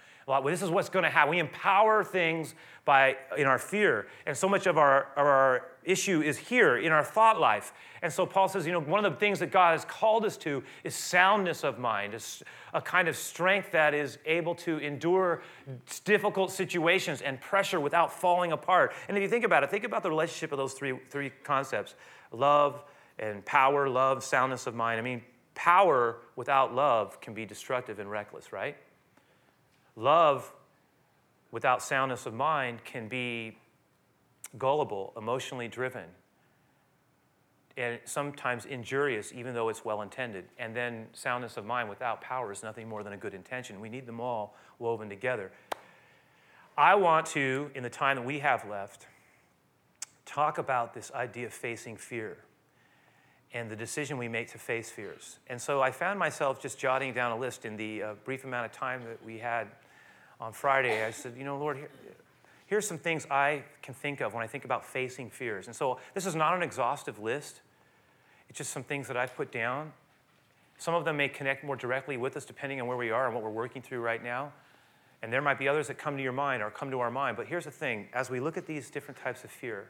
This 0.46 0.62
is 0.62 0.70
what's 0.70 0.90
going 0.90 1.04
to 1.04 1.10
happen. 1.10 1.32
We 1.32 1.40
empower 1.40 2.04
things 2.04 2.54
by 2.86 3.18
in 3.36 3.48
our 3.48 3.58
fear, 3.58 4.08
and 4.28 4.38
so 4.38 4.48
much 4.48 4.68
of 4.68 4.78
our, 4.78 5.08
of 5.16 5.26
our 5.26 5.66
issue 5.84 6.22
is 6.22 6.38
here 6.38 6.78
in 6.78 6.92
our 6.92 7.04
thought 7.04 7.40
life. 7.40 7.74
And 8.04 8.14
so 8.14 8.28
Paul 8.28 8.48
says, 8.48 8.68
you 8.68 8.72
know, 8.72 8.80
one 8.80 9.04
of 9.04 9.12
the 9.12 9.20
things 9.20 9.40
that 9.40 9.52
God 9.52 9.72
has 9.72 9.86
called 9.86 10.26
us 10.26 10.38
to 10.38 10.64
is 10.84 10.94
soundness 10.94 11.64
of 11.64 11.80
mind, 11.80 12.14
is 12.14 12.44
a 12.76 12.82
kind 12.82 13.08
of 13.08 13.18
strength 13.18 13.72
that 13.72 13.96
is 13.96 14.20
able 14.26 14.54
to 14.56 14.78
endure 14.78 15.42
difficult 16.06 16.52
situations 16.52 17.22
and 17.22 17.42
pressure 17.42 17.80
without 17.80 18.14
falling 18.14 18.52
apart. 18.52 18.94
And 19.08 19.18
if 19.18 19.24
you 19.24 19.30
think 19.30 19.46
about 19.46 19.64
it, 19.64 19.72
think 19.72 19.84
about 19.84 20.04
the 20.04 20.10
relationship 20.10 20.52
of 20.52 20.60
those 20.60 20.74
three 20.74 20.94
three 21.10 21.32
concepts: 21.44 21.96
love 22.32 22.84
and 23.18 23.44
power, 23.46 23.90
love, 23.90 24.24
soundness 24.24 24.68
of 24.68 24.76
mind. 24.76 25.00
I 25.00 25.02
mean, 25.02 25.22
power 25.56 26.18
without 26.36 26.74
love 26.74 27.20
can 27.22 27.34
be 27.34 27.46
destructive 27.46 28.00
and 28.00 28.10
reckless, 28.10 28.54
right? 28.54 28.78
Love 29.96 30.52
without 31.52 31.82
soundness 31.82 32.26
of 32.26 32.34
mind 32.34 32.84
can 32.86 33.08
be 33.08 33.58
gullible, 34.58 35.14
emotionally 35.18 35.68
driven, 35.68 36.06
and 37.78 38.00
sometimes 38.06 38.66
injurious, 38.66 39.32
even 39.34 39.54
though 39.54 39.70
it's 39.70 39.86
well 39.86 40.02
intended. 40.02 40.46
And 40.58 40.76
then 40.76 41.08
soundness 41.14 41.58
of 41.58 41.66
mind 41.66 41.90
without 41.90 42.22
power 42.22 42.52
is 42.52 42.64
nothing 42.64 42.88
more 42.88 43.04
than 43.04 43.14
a 43.14 43.18
good 43.18 43.34
intention. 43.34 43.80
We 43.80 43.90
need 43.90 44.06
them 44.06 44.20
all 44.20 44.56
woven 44.80 45.10
together. 45.10 45.52
I 46.78 46.96
want 46.96 47.26
to, 47.28 47.72
in 47.76 47.84
the 47.84 47.90
time 47.90 48.16
that 48.16 48.26
we 48.26 48.40
have 48.40 48.68
left, 48.68 49.08
talk 50.30 50.58
about 50.58 50.94
this 50.94 51.12
idea 51.14 51.48
of 51.48 51.54
facing 51.54 51.98
fear 51.98 52.38
and 53.54 53.70
the 53.70 53.76
decision 53.76 54.18
we 54.18 54.28
make 54.28 54.52
to 54.52 54.60
face 54.60 54.90
fears. 54.90 55.40
And 55.48 55.60
so 55.60 55.82
I 55.82 55.90
found 55.90 56.20
myself 56.20 56.62
just 56.62 56.78
jotting 56.78 57.14
down 57.14 57.32
a 57.32 57.38
list 57.38 57.66
in 57.66 57.78
the 57.78 58.04
uh, 58.04 58.14
brief 58.24 58.44
amount 58.44 58.68
of 58.68 58.72
time 58.72 59.02
that 59.06 59.26
we 59.26 59.40
had 59.40 59.68
on 60.40 60.54
Friday, 60.54 61.04
I 61.04 61.12
said, 61.12 61.34
you 61.38 61.44
know, 61.44 61.58
Lord, 61.58 61.78
here, 61.78 61.90
here's 62.68 62.88
some 62.88 63.00
things 63.00 63.26
I 63.30 63.64
can 63.82 63.94
think 63.94 64.22
of 64.22 64.34
when 64.34 64.44
I 64.44 64.48
think 64.48 64.66
about 64.66 64.86
facing 64.86 65.30
fears. 65.30 65.66
And 65.66 65.76
so 65.76 66.00
this 66.14 66.26
is 66.26 66.36
not 66.36 66.56
an 66.56 66.62
exhaustive 66.62 67.20
list, 67.20 67.62
it's 68.48 68.58
just 68.58 68.72
some 68.72 68.84
things 68.84 69.08
that 69.08 69.18
I've 69.18 69.36
put 69.36 69.52
down. 69.52 69.92
Some 70.78 70.94
of 70.94 71.04
them 71.04 71.18
may 71.18 71.28
connect 71.28 71.64
more 71.64 71.76
directly 71.76 72.16
with 72.18 72.38
us 72.38 72.46
depending 72.46 72.80
on 72.80 72.88
where 72.88 72.98
we 72.98 73.12
are 73.12 73.26
and 73.26 73.36
what 73.36 73.44
we're 73.44 73.50
working 73.50 73.82
through 73.82 74.00
right 74.00 74.24
now. 74.24 74.54
And 75.22 75.34
there 75.34 75.42
might 75.42 75.60
be 75.60 75.68
others 75.68 75.88
that 75.88 75.98
come 75.98 76.16
to 76.16 76.24
your 76.24 76.32
mind 76.32 76.64
or 76.64 76.72
come 76.72 76.90
to 76.92 77.00
our 77.02 77.12
mind. 77.12 77.36
But 77.36 77.48
here's 77.48 77.66
the 77.66 77.72
thing 77.72 78.08
as 78.14 78.30
we 78.30 78.40
look 78.40 78.58
at 78.58 78.66
these 78.66 78.90
different 78.90 79.20
types 79.20 79.44
of 79.44 79.52
fear, 79.52 79.90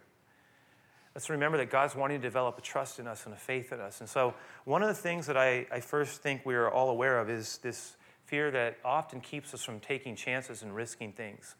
let's 1.16 1.30
remember 1.30 1.58
that 1.58 1.70
God's 1.70 1.96
wanting 1.96 2.22
to 2.22 2.28
develop 2.28 2.58
a 2.58 2.62
trust 2.62 3.00
in 3.00 3.08
us 3.08 3.26
and 3.26 3.34
a 3.34 3.38
faith 3.38 3.72
in 3.72 3.80
us. 3.80 4.00
And 4.00 4.10
so, 4.10 4.34
one 4.66 4.82
of 4.82 4.88
the 4.88 4.94
things 4.94 5.28
that 5.28 5.38
I, 5.38 5.66
I 5.72 5.80
first 5.80 6.22
think 6.22 6.46
we 6.46 6.56
are 6.56 6.70
all 6.70 6.90
aware 6.90 7.20
of 7.20 7.30
is 7.30 7.58
this 7.60 7.96
fear 8.26 8.52
that 8.52 8.78
often 8.86 9.22
keeps 9.22 9.54
us 9.54 9.64
from 9.64 9.80
taking 9.80 10.16
chances 10.16 10.62
and 10.62 10.76
risking 10.76 11.12
things, 11.12 11.56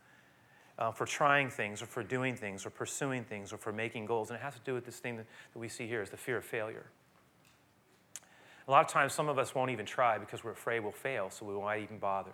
uh, 0.78 0.92
for 0.92 1.06
trying 1.06 1.50
things, 1.50 1.82
or 1.82 1.88
for 1.88 2.04
doing 2.04 2.36
things, 2.36 2.66
or 2.66 2.70
pursuing 2.70 3.24
things, 3.24 3.52
or 3.52 3.58
for 3.58 3.72
making 3.72 4.06
goals. 4.06 4.30
And 4.30 4.38
it 4.38 4.44
has 4.44 4.54
to 4.54 4.62
do 4.64 4.74
with 4.74 4.86
this 4.86 5.00
thing 5.00 5.18
that, 5.18 5.26
that 5.54 5.60
we 5.60 5.68
see 5.68 5.88
here 5.88 6.02
is 6.02 6.10
the 6.10 6.18
fear 6.18 6.38
of 6.38 6.46
failure. 6.46 6.86
A 8.68 8.72
lot 8.72 8.86
of 8.86 8.92
times, 8.92 9.14
some 9.14 9.30
of 9.30 9.40
us 9.40 9.56
won't 9.56 9.72
even 9.72 9.88
try 9.88 10.20
because 10.20 10.44
we're 10.44 10.52
afraid 10.52 10.82
we'll 10.82 10.92
fail, 10.92 11.32
so 11.32 11.44
we 11.44 11.56
won't 11.56 11.82
even 11.82 11.98
bother. 11.98 12.34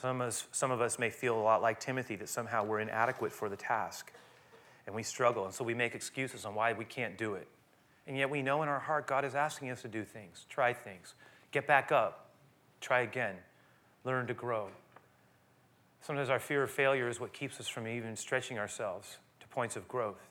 Some 0.00 0.22
of, 0.22 0.28
us, 0.28 0.48
some 0.50 0.70
of 0.70 0.80
us 0.80 0.98
may 0.98 1.10
feel 1.10 1.38
a 1.38 1.42
lot 1.42 1.60
like 1.60 1.78
Timothy 1.78 2.16
that 2.16 2.30
somehow 2.30 2.64
we're 2.64 2.80
inadequate 2.80 3.32
for 3.32 3.50
the 3.50 3.56
task 3.56 4.12
and 4.86 4.94
we 4.94 5.02
struggle, 5.02 5.44
and 5.44 5.54
so 5.54 5.64
we 5.64 5.74
make 5.74 5.94
excuses 5.94 6.44
on 6.44 6.54
why 6.54 6.72
we 6.72 6.84
can't 6.84 7.16
do 7.16 7.34
it. 7.34 7.48
And 8.06 8.16
yet 8.16 8.30
we 8.30 8.42
know 8.42 8.62
in 8.62 8.68
our 8.68 8.80
heart 8.80 9.06
God 9.06 9.24
is 9.24 9.34
asking 9.34 9.70
us 9.70 9.82
to 9.82 9.88
do 9.88 10.04
things, 10.04 10.46
try 10.48 10.72
things, 10.72 11.14
get 11.52 11.66
back 11.66 11.92
up, 11.92 12.30
try 12.80 13.00
again, 13.00 13.36
learn 14.04 14.26
to 14.26 14.34
grow. 14.34 14.68
Sometimes 16.00 16.30
our 16.30 16.40
fear 16.40 16.64
of 16.64 16.70
failure 16.70 17.08
is 17.08 17.20
what 17.20 17.32
keeps 17.32 17.60
us 17.60 17.68
from 17.68 17.86
even 17.86 18.16
stretching 18.16 18.58
ourselves 18.58 19.18
to 19.38 19.46
points 19.46 19.76
of 19.76 19.86
growth 19.86 20.28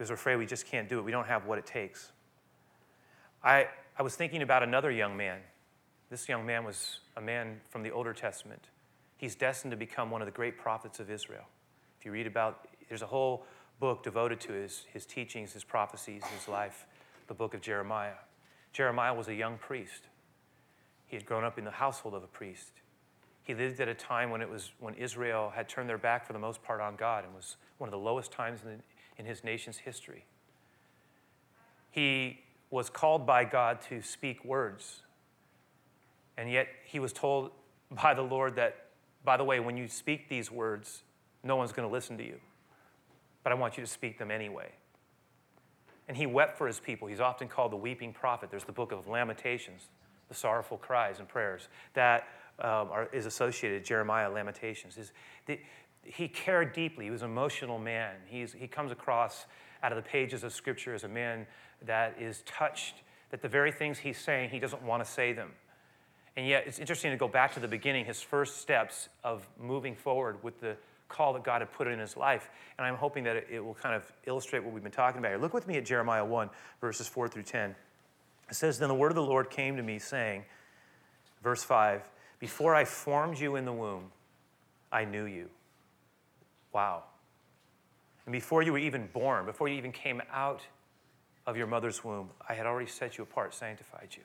because 0.00 0.10
we're 0.10 0.14
afraid 0.14 0.36
we 0.36 0.46
just 0.46 0.66
can't 0.66 0.88
do 0.88 0.98
it. 0.98 1.04
We 1.04 1.12
don't 1.12 1.26
have 1.26 1.44
what 1.44 1.58
it 1.58 1.66
takes. 1.66 2.10
I, 3.44 3.68
I 3.98 4.02
was 4.02 4.16
thinking 4.16 4.42
about 4.42 4.62
another 4.62 4.90
young 4.90 5.16
man. 5.16 5.40
This 6.08 6.28
young 6.28 6.44
man 6.44 6.64
was 6.64 7.00
a 7.16 7.20
man 7.20 7.60
from 7.68 7.82
the 7.82 7.90
Older 7.90 8.12
Testament. 8.14 8.68
he's 9.18 9.34
destined 9.34 9.70
to 9.70 9.76
become 9.76 10.10
one 10.10 10.22
of 10.22 10.26
the 10.26 10.32
great 10.32 10.56
prophets 10.56 10.98
of 11.00 11.10
Israel. 11.10 11.44
If 11.98 12.06
you 12.06 12.12
read 12.12 12.26
about, 12.26 12.66
there's 12.88 13.02
a 13.02 13.06
whole 13.06 13.44
book 13.80 14.02
devoted 14.02 14.38
to 14.40 14.52
his, 14.52 14.84
his 14.92 15.06
teachings, 15.06 15.54
his 15.54 15.64
prophecies, 15.64 16.22
his 16.38 16.46
life, 16.46 16.86
the 17.26 17.34
book 17.34 17.54
of 17.54 17.62
Jeremiah. 17.62 18.14
Jeremiah 18.72 19.14
was 19.14 19.26
a 19.26 19.34
young 19.34 19.56
priest. 19.56 20.02
He 21.06 21.16
had 21.16 21.26
grown 21.26 21.42
up 21.42 21.58
in 21.58 21.64
the 21.64 21.70
household 21.70 22.14
of 22.14 22.22
a 22.22 22.28
priest. 22.28 22.70
He 23.42 23.54
lived 23.54 23.80
at 23.80 23.88
a 23.88 23.94
time 23.94 24.30
when 24.30 24.42
it 24.42 24.48
was 24.48 24.70
when 24.78 24.94
Israel 24.94 25.50
had 25.54 25.68
turned 25.68 25.88
their 25.88 25.98
back 25.98 26.26
for 26.26 26.34
the 26.34 26.38
most 26.38 26.62
part 26.62 26.80
on 26.80 26.94
God 26.94 27.24
and 27.24 27.34
was 27.34 27.56
one 27.78 27.88
of 27.88 27.92
the 27.92 27.98
lowest 27.98 28.30
times 28.30 28.60
in, 28.64 28.82
in 29.18 29.24
his 29.24 29.42
nation's 29.42 29.78
history. 29.78 30.24
He 31.90 32.40
was 32.70 32.90
called 32.90 33.26
by 33.26 33.44
God 33.44 33.80
to 33.88 34.02
speak 34.02 34.44
words. 34.44 35.02
And 36.36 36.50
yet 36.50 36.68
he 36.84 37.00
was 37.00 37.12
told 37.12 37.50
by 37.90 38.14
the 38.14 38.22
Lord 38.22 38.56
that, 38.56 38.86
by 39.24 39.36
the 39.36 39.44
way, 39.44 39.58
when 39.58 39.76
you 39.76 39.88
speak 39.88 40.28
these 40.28 40.50
words, 40.50 41.02
no 41.42 41.56
one's 41.56 41.72
going 41.72 41.88
to 41.88 41.92
listen 41.92 42.16
to 42.18 42.24
you. 42.24 42.38
But 43.42 43.52
I 43.52 43.54
want 43.54 43.76
you 43.76 43.84
to 43.84 43.90
speak 43.90 44.18
them 44.18 44.30
anyway. 44.30 44.70
And 46.08 46.16
he 46.16 46.26
wept 46.26 46.58
for 46.58 46.66
his 46.66 46.80
people. 46.80 47.08
He's 47.08 47.20
often 47.20 47.48
called 47.48 47.72
the 47.72 47.76
weeping 47.76 48.12
prophet. 48.12 48.50
There's 48.50 48.64
the 48.64 48.72
book 48.72 48.92
of 48.92 49.06
Lamentations, 49.06 49.88
the 50.28 50.34
sorrowful 50.34 50.76
cries 50.76 51.20
and 51.20 51.28
prayers 51.28 51.68
that 51.94 52.28
um, 52.58 52.90
are, 52.90 53.08
is 53.12 53.26
associated, 53.26 53.84
Jeremiah 53.84 54.28
Lamentations. 54.30 54.98
He 56.02 56.28
cared 56.28 56.72
deeply. 56.72 57.04
He 57.04 57.10
was 57.10 57.22
an 57.22 57.30
emotional 57.30 57.78
man. 57.78 58.16
He's, 58.26 58.52
he 58.52 58.66
comes 58.66 58.90
across 58.90 59.46
out 59.82 59.92
of 59.92 59.96
the 59.96 60.08
pages 60.08 60.44
of 60.44 60.52
Scripture 60.52 60.94
as 60.94 61.04
a 61.04 61.08
man 61.08 61.46
that 61.86 62.16
is 62.20 62.42
touched, 62.42 62.96
that 63.30 63.40
the 63.40 63.48
very 63.48 63.72
things 63.72 63.98
he's 63.98 64.18
saying, 64.18 64.50
he 64.50 64.58
doesn't 64.58 64.82
want 64.82 65.04
to 65.04 65.10
say 65.10 65.32
them. 65.32 65.52
And 66.36 66.46
yet, 66.46 66.64
it's 66.66 66.78
interesting 66.78 67.10
to 67.10 67.16
go 67.16 67.28
back 67.28 67.54
to 67.54 67.60
the 67.60 67.68
beginning, 67.68 68.04
his 68.04 68.22
first 68.22 68.58
steps 68.58 69.08
of 69.24 69.46
moving 69.58 69.94
forward 69.94 70.42
with 70.42 70.60
the 70.60 70.76
call 71.10 71.34
that 71.34 71.44
God 71.44 71.60
had 71.60 71.70
put 71.72 71.86
in 71.86 71.98
his 71.98 72.16
life. 72.16 72.50
And 72.78 72.86
I'm 72.86 72.96
hoping 72.96 73.24
that 73.24 73.36
it 73.50 73.62
will 73.62 73.74
kind 73.74 73.94
of 73.94 74.10
illustrate 74.26 74.64
what 74.64 74.72
we've 74.72 74.82
been 74.82 74.92
talking 74.92 75.18
about 75.18 75.30
here. 75.32 75.38
Look 75.38 75.52
with 75.52 75.66
me 75.66 75.76
at 75.76 75.84
Jeremiah 75.84 76.24
1, 76.24 76.48
verses 76.80 77.06
4 77.06 77.28
through 77.28 77.42
10. 77.42 77.74
It 78.48 78.54
says, 78.54 78.78
Then 78.78 78.88
the 78.88 78.94
word 78.94 79.10
of 79.10 79.16
the 79.16 79.22
Lord 79.22 79.50
came 79.50 79.76
to 79.76 79.82
me, 79.82 79.98
saying, 79.98 80.44
verse 81.42 81.62
5, 81.62 82.08
Before 82.38 82.74
I 82.74 82.84
formed 82.84 83.38
you 83.38 83.56
in 83.56 83.64
the 83.64 83.72
womb, 83.72 84.10
I 84.90 85.04
knew 85.04 85.24
you. 85.24 85.48
Wow. 86.72 87.04
And 88.26 88.32
before 88.32 88.62
you 88.62 88.72
were 88.72 88.78
even 88.78 89.08
born, 89.12 89.46
before 89.46 89.68
you 89.68 89.76
even 89.76 89.92
came 89.92 90.22
out 90.32 90.62
of 91.46 91.56
your 91.56 91.66
mother's 91.66 92.04
womb, 92.04 92.30
I 92.48 92.54
had 92.54 92.66
already 92.66 92.88
set 92.88 93.18
you 93.18 93.24
apart, 93.24 93.54
sanctified 93.54 94.08
you. 94.16 94.22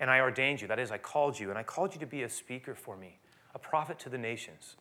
And 0.00 0.10
I 0.10 0.20
ordained 0.20 0.60
you. 0.60 0.68
That 0.68 0.78
is, 0.78 0.90
I 0.90 0.98
called 0.98 1.38
you, 1.38 1.50
and 1.50 1.58
I 1.58 1.62
called 1.62 1.94
you 1.94 2.00
to 2.00 2.06
be 2.06 2.22
a 2.22 2.28
speaker 2.28 2.74
for 2.74 2.96
me, 2.96 3.18
a 3.54 3.58
prophet 3.58 3.98
to 4.00 4.08
the 4.08 4.18
nations. 4.18 4.76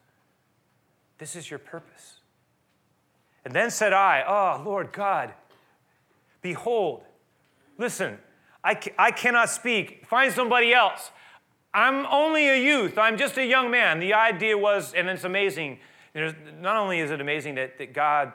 This 1.18 1.36
is 1.36 1.50
your 1.50 1.60
purpose. 1.60 2.20
And 3.46 3.54
then 3.54 3.72
said 3.72 3.94
I, 3.94 4.24
Oh, 4.28 4.62
Lord 4.64 4.92
God, 4.92 5.34
behold, 6.42 7.04
listen, 7.78 8.18
I, 8.64 8.76
ca- 8.76 8.94
I 8.98 9.12
cannot 9.12 9.50
speak. 9.50 10.06
Find 10.06 10.34
somebody 10.34 10.74
else. 10.74 11.12
I'm 11.74 12.06
only 12.08 12.50
a 12.50 12.58
youth. 12.58 12.98
I'm 12.98 13.18
just 13.18 13.38
a 13.38 13.46
young 13.46 13.72
man. 13.72 14.00
The 14.00 14.14
idea 14.14 14.58
was, 14.58 14.94
and 14.94 15.08
it's 15.10 15.24
amazing. 15.24 15.80
There's, 16.14 16.34
not 16.60 16.76
only 16.76 17.00
is 17.00 17.12
it 17.12 17.22
amazing 17.22 17.56
that, 17.56 17.78
that 17.78 17.94
God 17.94 18.34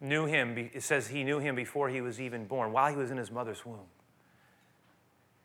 knew 0.00 0.26
him, 0.26 0.56
it 0.72 0.82
says 0.82 1.08
he 1.08 1.24
knew 1.24 1.38
him 1.38 1.54
before 1.54 1.88
he 1.88 2.00
was 2.00 2.20
even 2.20 2.46
born, 2.46 2.72
while 2.72 2.90
he 2.90 2.96
was 2.96 3.10
in 3.10 3.16
his 3.16 3.30
mother's 3.30 3.64
womb. 3.66 3.80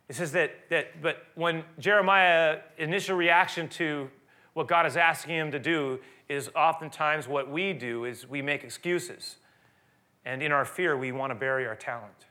It 0.08 0.16
says 0.16 0.32
that, 0.34 0.52
that 0.70 1.02
but 1.02 1.26
when 1.36 1.64
Jeremiah, 1.78 2.60
initial 2.78 3.16
reaction 3.16 3.68
to 3.70 4.10
what 4.54 4.68
God 4.68 4.86
is 4.86 4.98
asking 4.98 5.36
him 5.36 5.52
to 5.52 5.60
do 5.60 6.00
is 6.30 6.50
oftentimes 6.56 7.28
what 7.28 7.50
we 7.50 7.74
do 7.74 8.06
is 8.06 8.30
we 8.30 8.42
make 8.42 8.64
excuses. 8.64 9.38
And 10.24 10.44
in 10.44 10.52
our 10.52 10.64
fear, 10.64 10.96
we 10.96 11.12
want 11.12 11.32
to 11.32 11.36
bury 11.36 11.66
our 11.66 11.76
talent. 11.76 12.28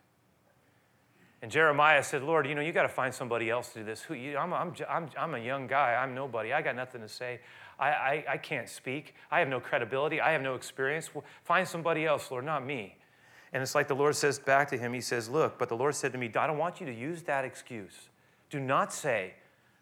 And 1.43 1.51
Jeremiah 1.51 2.03
said, 2.03 2.23
Lord, 2.23 2.47
you 2.47 2.55
know, 2.55 2.61
you 2.61 2.73
got 2.73 2.83
to 2.83 2.89
find 2.89 3.13
somebody 3.13 3.51
else 3.51 3.73
to 3.73 3.81
do 3.81 3.85
this. 3.85 4.03
Who, 4.03 4.15
you, 4.15 4.37
I'm, 4.37 4.53
I'm, 4.53 4.75
I'm, 4.89 5.09
I'm 5.19 5.35
a 5.35 5.39
young 5.39 5.67
guy. 5.67 5.95
I'm 5.95 6.15
nobody. 6.15 6.53
I 6.53 6.63
got 6.63 6.75
nothing 6.75 7.01
to 7.01 7.09
say. 7.09 7.41
I, 7.79 7.89
I, 7.89 8.25
I 8.31 8.37
can't 8.39 8.69
speak. 8.69 9.15
I 9.31 9.39
have 9.39 9.49
no 9.49 9.61
credibility. 9.61 10.21
I 10.21 10.33
have 10.33 10.43
no 10.43 10.55
experience. 10.55 11.11
Find 11.45 11.67
somebody 11.67 12.07
else, 12.07 12.31
Lord, 12.31 12.45
not 12.45 12.67
me. 12.67 12.97
And 13.53 13.63
it's 13.63 13.75
like 13.75 13.89
the 13.89 13.95
Lord 13.95 14.15
says 14.17 14.39
back 14.39 14.69
to 14.71 14.79
him, 14.79 14.93
He 14.93 15.01
says, 15.01 15.29
Look, 15.29 15.59
but 15.59 15.69
the 15.69 15.77
Lord 15.77 15.95
said 15.95 16.13
to 16.13 16.19
me, 16.19 16.31
I 16.37 16.47
don't 16.47 16.59
want 16.59 16.81
you 16.81 16.87
to 16.87 16.95
use 16.95 17.23
that 17.23 17.45
excuse. 17.45 18.09
Do 18.51 18.61
not 18.61 18.93
say, 18.93 19.35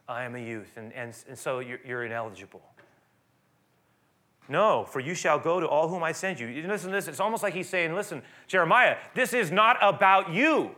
I 0.08 0.24
am 0.24 0.36
a 0.36 0.38
youth, 0.38 0.76
and, 0.76 0.92
and, 0.92 1.12
and 1.28 1.36
so 1.36 1.58
you're, 1.58 1.80
you're 1.84 2.04
ineligible. 2.04 2.62
No, 4.48 4.84
for 4.84 5.00
you 5.00 5.14
shall 5.14 5.38
go 5.38 5.58
to 5.60 5.66
all 5.66 5.88
whom 5.88 6.02
I 6.02 6.12
send 6.12 6.38
you. 6.38 6.48
listen 6.66 6.92
this. 6.92 7.08
It's 7.08 7.20
almost 7.20 7.42
like 7.42 7.54
he's 7.54 7.68
saying, 7.68 7.94
Listen, 7.94 8.22
Jeremiah, 8.46 8.96
this 9.14 9.32
is 9.32 9.50
not 9.50 9.76
about 9.82 10.30
you. 10.30 10.70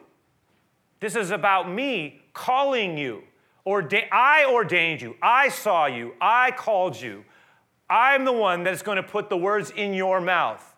This 1.01 1.15
is 1.15 1.31
about 1.31 1.71
me 1.71 2.23
calling 2.33 2.97
you. 2.97 3.23
Orda- 3.67 4.11
I 4.11 4.47
ordained 4.47 5.03
you. 5.03 5.17
I 5.21 5.51
saw 5.51 5.87
you. 5.87 6.15
I 6.21 6.51
called 6.53 7.01
you. 7.01 7.25
I'm 7.91 8.25
the 8.25 8.33
one 8.33 8.65
that's 8.65 8.83
going 8.83 8.97
to 8.97 9.03
put 9.03 9.29
the 9.29 9.37
words 9.37 9.71
in 9.71 9.93
your 9.93 10.21
mouth. 10.21 10.75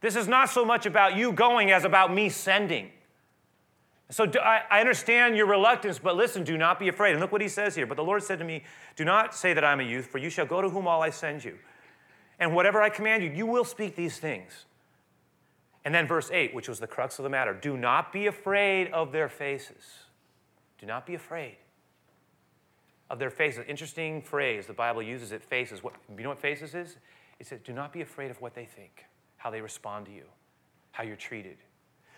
This 0.00 0.16
is 0.16 0.28
not 0.28 0.50
so 0.50 0.64
much 0.64 0.86
about 0.86 1.16
you 1.16 1.32
going 1.32 1.70
as 1.70 1.84
about 1.84 2.12
me 2.12 2.28
sending. 2.28 2.90
So 4.10 4.30
I, 4.40 4.62
I 4.70 4.80
understand 4.80 5.36
your 5.36 5.46
reluctance, 5.46 5.98
but 5.98 6.16
listen, 6.16 6.44
do 6.44 6.56
not 6.56 6.78
be 6.78 6.88
afraid. 6.88 7.12
And 7.12 7.20
look 7.20 7.32
what 7.32 7.40
he 7.40 7.48
says 7.48 7.74
here. 7.74 7.86
But 7.86 7.96
the 7.96 8.04
Lord 8.04 8.22
said 8.22 8.38
to 8.38 8.44
me, 8.44 8.62
Do 8.94 9.04
not 9.04 9.34
say 9.34 9.52
that 9.52 9.64
I'm 9.64 9.80
a 9.80 9.82
youth, 9.82 10.06
for 10.06 10.18
you 10.18 10.30
shall 10.30 10.46
go 10.46 10.62
to 10.62 10.68
whom 10.68 10.86
all 10.86 11.02
I 11.02 11.10
send 11.10 11.44
you. 11.44 11.58
And 12.38 12.54
whatever 12.54 12.82
I 12.82 12.90
command 12.90 13.22
you, 13.22 13.30
you 13.30 13.46
will 13.46 13.64
speak 13.64 13.96
these 13.96 14.18
things. 14.18 14.66
And 15.84 15.94
then 15.94 16.06
verse 16.06 16.30
8, 16.32 16.54
which 16.54 16.68
was 16.68 16.80
the 16.80 16.86
crux 16.86 17.18
of 17.18 17.22
the 17.22 17.28
matter 17.28 17.54
do 17.54 17.76
not 17.76 18.12
be 18.12 18.26
afraid 18.26 18.90
of 18.92 19.12
their 19.12 19.28
faces. 19.28 19.84
Do 20.78 20.86
not 20.86 21.06
be 21.06 21.14
afraid 21.14 21.56
of 23.08 23.18
their 23.18 23.30
faces. 23.30 23.64
Interesting 23.68 24.20
phrase. 24.20 24.66
The 24.66 24.72
Bible 24.72 25.02
uses 25.02 25.32
it 25.32 25.42
faces. 25.42 25.82
What, 25.82 25.94
you 26.16 26.22
know 26.22 26.30
what 26.30 26.40
faces 26.40 26.74
is? 26.74 26.96
It 27.38 27.46
says, 27.46 27.60
do 27.64 27.72
not 27.72 27.92
be 27.92 28.00
afraid 28.00 28.30
of 28.30 28.40
what 28.40 28.54
they 28.54 28.64
think, 28.64 29.04
how 29.36 29.50
they 29.50 29.60
respond 29.60 30.06
to 30.06 30.12
you, 30.12 30.24
how 30.92 31.04
you're 31.04 31.16
treated. 31.16 31.58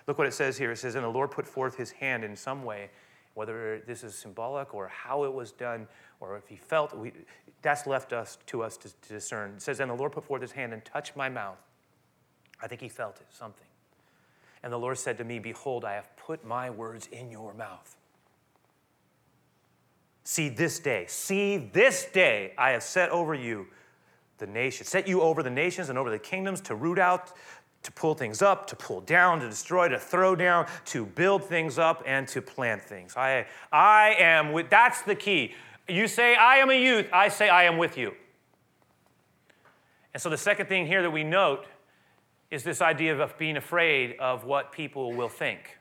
Look 0.07 0.17
what 0.17 0.27
it 0.27 0.35
says 0.35 0.57
here. 0.57 0.73
It 0.73 0.79
says, 0.79 0.95
And 0.95 1.05
the 1.05 1.09
Lord 1.09 1.31
put 1.31 1.47
forth 1.47 1.77
his 1.77 1.91
hand 1.91 2.25
in 2.25 2.35
some 2.35 2.65
way, 2.65 2.91
whether 3.35 3.83
this 3.87 4.03
is 4.03 4.15
symbolic 4.15 4.75
or 4.75 4.89
how 4.89 5.25
it 5.25 5.33
was 5.33 5.53
done, 5.53 5.87
or 6.21 6.37
if 6.37 6.47
he 6.49 6.57
felt, 6.57 6.97
we, 6.97 7.13
that's 7.63 7.87
left 7.87 8.13
us 8.13 8.39
to 8.47 8.63
us 8.63 8.77
to, 8.79 8.89
to 8.89 9.09
discern. 9.09 9.53
It 9.57 9.63
says, 9.63 9.81
And 9.81 9.91
the 9.91 9.95
Lord 9.95 10.13
put 10.13 10.25
forth 10.25 10.43
his 10.43 10.53
hand 10.53 10.73
and 10.73 10.85
touched 10.85 11.17
my 11.17 11.29
mouth. 11.29 11.59
I 12.63 12.67
think 12.67 12.81
he 12.81 12.89
felt 12.89 13.21
it, 13.21 13.27
something. 13.31 13.67
And 14.63 14.73
the 14.73 14.79
Lord 14.79 14.99
said 14.99 15.19
to 15.19 15.25
me, 15.25 15.39
Behold, 15.39 15.85
I 15.85 15.95
have 15.95 16.15
put 16.17 16.45
my 16.45 16.71
words 16.71 17.09
in 17.11 17.31
your 17.31 17.55
mouth. 17.55 17.97
See 20.25 20.49
this 20.49 20.79
day, 20.79 21.07
see 21.09 21.57
this 21.57 22.05
day 22.05 22.53
I 22.59 22.71
have 22.71 22.83
set 22.83 23.09
over 23.11 23.35
you 23.35 23.67
the 24.37 24.47
nations, 24.47 24.89
set 24.89 25.09
you 25.09 25.21
over 25.23 25.43
the 25.43 25.51
nations 25.51 25.89
and 25.89 25.99
over 25.99 26.11
the 26.11 26.19
kingdoms 26.19 26.61
to 26.63 26.75
root 26.75 26.99
out, 26.99 27.33
to 27.83 27.93
pull 27.93 28.15
things 28.15 28.43
up, 28.43 28.67
to 28.67 28.77
pull 28.77 29.01
down, 29.01 29.41
to 29.41 29.49
destroy, 29.49 29.89
to 29.89 29.99
throw 29.99 30.37
down, 30.37 30.67
to 30.85 31.07
build 31.07 31.45
things 31.45 31.79
up, 31.79 32.03
and 32.07 32.29
to 32.29 32.43
plant 32.43 32.83
things. 32.83 33.17
I, 33.17 33.47
I 33.73 34.17
am 34.19 34.53
with, 34.53 34.69
that's 34.69 35.03
the 35.03 35.15
key. 35.15 35.55
You 35.89 36.07
say, 36.07 36.35
I 36.35 36.57
am 36.57 36.71
a 36.71 36.81
youth, 36.81 37.09
I 37.13 37.29
say, 37.29 37.49
I 37.49 37.65
am 37.65 37.79
with 37.79 37.97
you. 37.97 38.15
And 40.13 40.23
so 40.23 40.29
the 40.31 40.37
second 40.37 40.67
thing 40.67 40.87
here 40.87 41.03
that 41.03 41.11
we 41.11 41.25
note 41.25 41.67
is 42.51 42.63
this 42.63 42.81
idea 42.81 43.17
of 43.17 43.39
being 43.39 43.57
afraid 43.57 44.17
of 44.19 44.45
what 44.45 44.73
people 44.73 45.13
will 45.13 45.29
think 45.29 45.79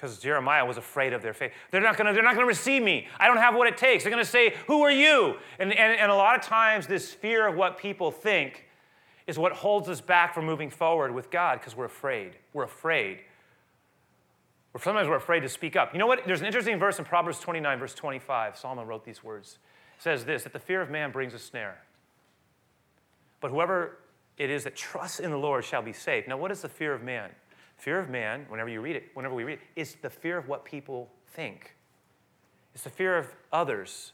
because 0.00 0.18
Jeremiah 0.18 0.64
was 0.64 0.78
afraid 0.78 1.12
of 1.12 1.20
their 1.20 1.34
faith. 1.34 1.52
They're 1.70 1.82
not 1.82 1.98
gonna, 1.98 2.14
they're 2.14 2.22
not 2.22 2.34
gonna 2.34 2.46
receive 2.46 2.82
me. 2.82 3.06
I 3.18 3.26
don't 3.26 3.36
have 3.36 3.54
what 3.54 3.68
it 3.68 3.76
takes. 3.76 4.02
They're 4.02 4.10
gonna 4.10 4.24
say, 4.24 4.54
Who 4.66 4.82
are 4.82 4.90
you? 4.90 5.36
And, 5.58 5.72
and, 5.72 5.98
and 5.98 6.10
a 6.10 6.14
lot 6.14 6.36
of 6.36 6.42
times, 6.42 6.86
this 6.86 7.12
fear 7.12 7.46
of 7.46 7.54
what 7.54 7.76
people 7.76 8.10
think 8.10 8.66
is 9.26 9.38
what 9.38 9.52
holds 9.52 9.88
us 9.88 10.00
back 10.00 10.34
from 10.34 10.46
moving 10.46 10.70
forward 10.70 11.14
with 11.14 11.30
God 11.30 11.60
because 11.60 11.76
we're 11.76 11.84
afraid. 11.84 12.32
We're 12.54 12.64
afraid. 12.64 13.18
Or 14.72 14.80
sometimes 14.80 15.08
we're 15.08 15.16
afraid 15.16 15.40
to 15.40 15.48
speak 15.48 15.74
up. 15.76 15.92
You 15.92 15.98
know 15.98 16.06
what? 16.06 16.20
There's 16.26 16.40
an 16.40 16.46
interesting 16.46 16.78
verse 16.78 16.98
in 16.98 17.04
Proverbs 17.04 17.40
29, 17.40 17.78
verse 17.78 17.94
25. 17.94 18.56
Solomon 18.56 18.86
wrote 18.86 19.04
these 19.04 19.24
words. 19.24 19.58
It 19.98 20.02
says 20.02 20.24
this 20.24 20.44
that 20.44 20.52
the 20.52 20.60
fear 20.60 20.80
of 20.80 20.90
man 20.90 21.10
brings 21.10 21.34
a 21.34 21.38
snare. 21.38 21.82
But 23.40 23.50
whoever 23.50 23.98
it 24.38 24.50
is 24.50 24.64
that 24.64 24.76
trusts 24.76 25.20
in 25.20 25.30
the 25.30 25.36
Lord 25.36 25.64
shall 25.64 25.82
be 25.82 25.92
safe. 25.92 26.28
Now, 26.28 26.36
what 26.36 26.50
is 26.50 26.62
the 26.62 26.68
fear 26.68 26.94
of 26.94 27.02
man? 27.02 27.30
Fear 27.76 27.98
of 27.98 28.10
man, 28.10 28.46
whenever 28.48 28.68
you 28.68 28.80
read 28.80 28.96
it, 28.96 29.10
whenever 29.14 29.34
we 29.34 29.44
read 29.44 29.54
it, 29.54 29.60
is 29.74 29.96
the 30.02 30.10
fear 30.10 30.38
of 30.38 30.48
what 30.48 30.64
people 30.64 31.08
think. 31.34 31.74
It's 32.74 32.84
the 32.84 32.90
fear 32.90 33.16
of 33.18 33.26
others. 33.52 34.12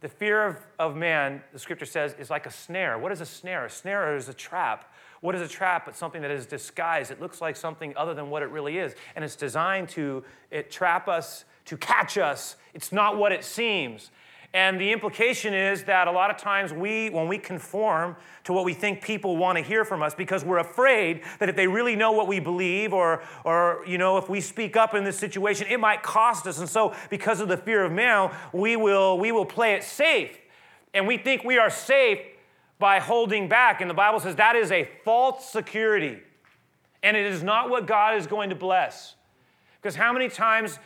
The 0.00 0.08
fear 0.08 0.46
of, 0.46 0.56
of 0.78 0.96
man, 0.96 1.42
the 1.52 1.58
scripture 1.58 1.84
says, 1.84 2.14
is 2.18 2.30
like 2.30 2.46
a 2.46 2.50
snare. 2.50 2.98
What 2.98 3.12
is 3.12 3.20
a 3.20 3.26
snare? 3.26 3.66
A 3.66 3.70
snare 3.70 4.16
is 4.16 4.28
a 4.28 4.34
trap. 4.34 4.89
What 5.20 5.34
is 5.34 5.42
a 5.42 5.48
trap? 5.48 5.86
It's 5.86 5.98
something 5.98 6.22
that 6.22 6.30
is 6.30 6.46
disguised. 6.46 7.10
It 7.10 7.20
looks 7.20 7.40
like 7.40 7.56
something 7.56 7.94
other 7.96 8.14
than 8.14 8.30
what 8.30 8.42
it 8.42 8.50
really 8.50 8.78
is. 8.78 8.94
And 9.14 9.24
it's 9.24 9.36
designed 9.36 9.90
to 9.90 10.24
it 10.50 10.70
trap 10.70 11.08
us, 11.08 11.44
to 11.66 11.76
catch 11.76 12.16
us. 12.16 12.56
It's 12.72 12.90
not 12.90 13.18
what 13.18 13.32
it 13.32 13.44
seems. 13.44 14.10
And 14.52 14.80
the 14.80 14.90
implication 14.90 15.54
is 15.54 15.84
that 15.84 16.08
a 16.08 16.10
lot 16.10 16.30
of 16.30 16.36
times 16.36 16.72
we, 16.72 17.08
when 17.10 17.28
we 17.28 17.38
conform 17.38 18.16
to 18.44 18.52
what 18.52 18.64
we 18.64 18.74
think 18.74 19.00
people 19.00 19.36
want 19.36 19.58
to 19.58 19.62
hear 19.62 19.84
from 19.84 20.02
us 20.02 20.12
because 20.12 20.44
we're 20.44 20.58
afraid 20.58 21.22
that 21.38 21.48
if 21.48 21.54
they 21.54 21.68
really 21.68 21.94
know 21.94 22.10
what 22.10 22.26
we 22.26 22.40
believe 22.40 22.92
or, 22.92 23.22
or 23.44 23.84
you 23.86 23.96
know, 23.96 24.18
if 24.18 24.28
we 24.28 24.40
speak 24.40 24.76
up 24.76 24.92
in 24.92 25.04
this 25.04 25.16
situation, 25.16 25.68
it 25.70 25.78
might 25.78 26.02
cost 26.02 26.48
us. 26.48 26.58
And 26.58 26.68
so 26.68 26.94
because 27.10 27.40
of 27.40 27.46
the 27.46 27.56
fear 27.56 27.84
of 27.84 27.92
man, 27.92 28.32
we 28.52 28.74
will, 28.74 29.18
we 29.20 29.30
will 29.30 29.44
play 29.44 29.74
it 29.74 29.84
safe. 29.84 30.36
And 30.92 31.06
we 31.06 31.16
think 31.16 31.44
we 31.44 31.58
are 31.58 31.70
safe 31.70 32.18
by 32.80 32.98
holding 32.98 33.48
back. 33.48 33.80
And 33.80 33.88
the 33.88 33.94
Bible 33.94 34.18
says 34.18 34.34
that 34.36 34.56
is 34.56 34.72
a 34.72 34.88
false 35.04 35.48
security. 35.48 36.18
And 37.04 37.16
it 37.16 37.26
is 37.26 37.44
not 37.44 37.70
what 37.70 37.86
God 37.86 38.16
is 38.16 38.26
going 38.26 38.50
to 38.50 38.56
bless. 38.56 39.14
Because 39.80 39.94
how 39.94 40.12
many 40.12 40.28
times 40.28 40.80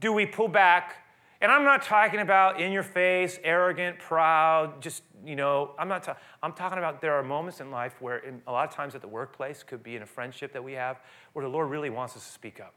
do 0.00 0.12
we 0.12 0.26
pull 0.26 0.48
back 0.48 0.96
and 1.40 1.52
I'm 1.52 1.64
not 1.64 1.82
talking 1.82 2.18
about 2.18 2.60
in 2.60 2.72
your 2.72 2.82
face, 2.82 3.38
arrogant, 3.44 4.00
proud, 4.00 4.82
just, 4.82 5.04
you 5.24 5.36
know, 5.36 5.70
I'm 5.78 5.86
not 5.86 6.02
talking, 6.02 6.20
I'm 6.42 6.52
talking 6.52 6.78
about 6.78 7.00
there 7.00 7.14
are 7.14 7.22
moments 7.22 7.60
in 7.60 7.70
life 7.70 7.94
where, 8.00 8.18
in, 8.18 8.42
a 8.48 8.52
lot 8.52 8.68
of 8.68 8.74
times 8.74 8.96
at 8.96 9.02
the 9.02 9.08
workplace, 9.08 9.62
could 9.62 9.84
be 9.84 9.94
in 9.94 10.02
a 10.02 10.06
friendship 10.06 10.52
that 10.52 10.64
we 10.64 10.72
have, 10.72 10.98
where 11.34 11.44
the 11.44 11.50
Lord 11.50 11.70
really 11.70 11.90
wants 11.90 12.16
us 12.16 12.26
to 12.26 12.32
speak 12.32 12.60
up. 12.60 12.74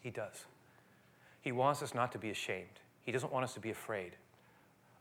He 0.00 0.10
does. 0.10 0.46
He 1.42 1.52
wants 1.52 1.80
us 1.80 1.94
not 1.94 2.10
to 2.12 2.18
be 2.18 2.30
ashamed. 2.30 2.80
He 3.02 3.12
doesn't 3.12 3.32
want 3.32 3.44
us 3.44 3.54
to 3.54 3.60
be 3.60 3.70
afraid 3.70 4.16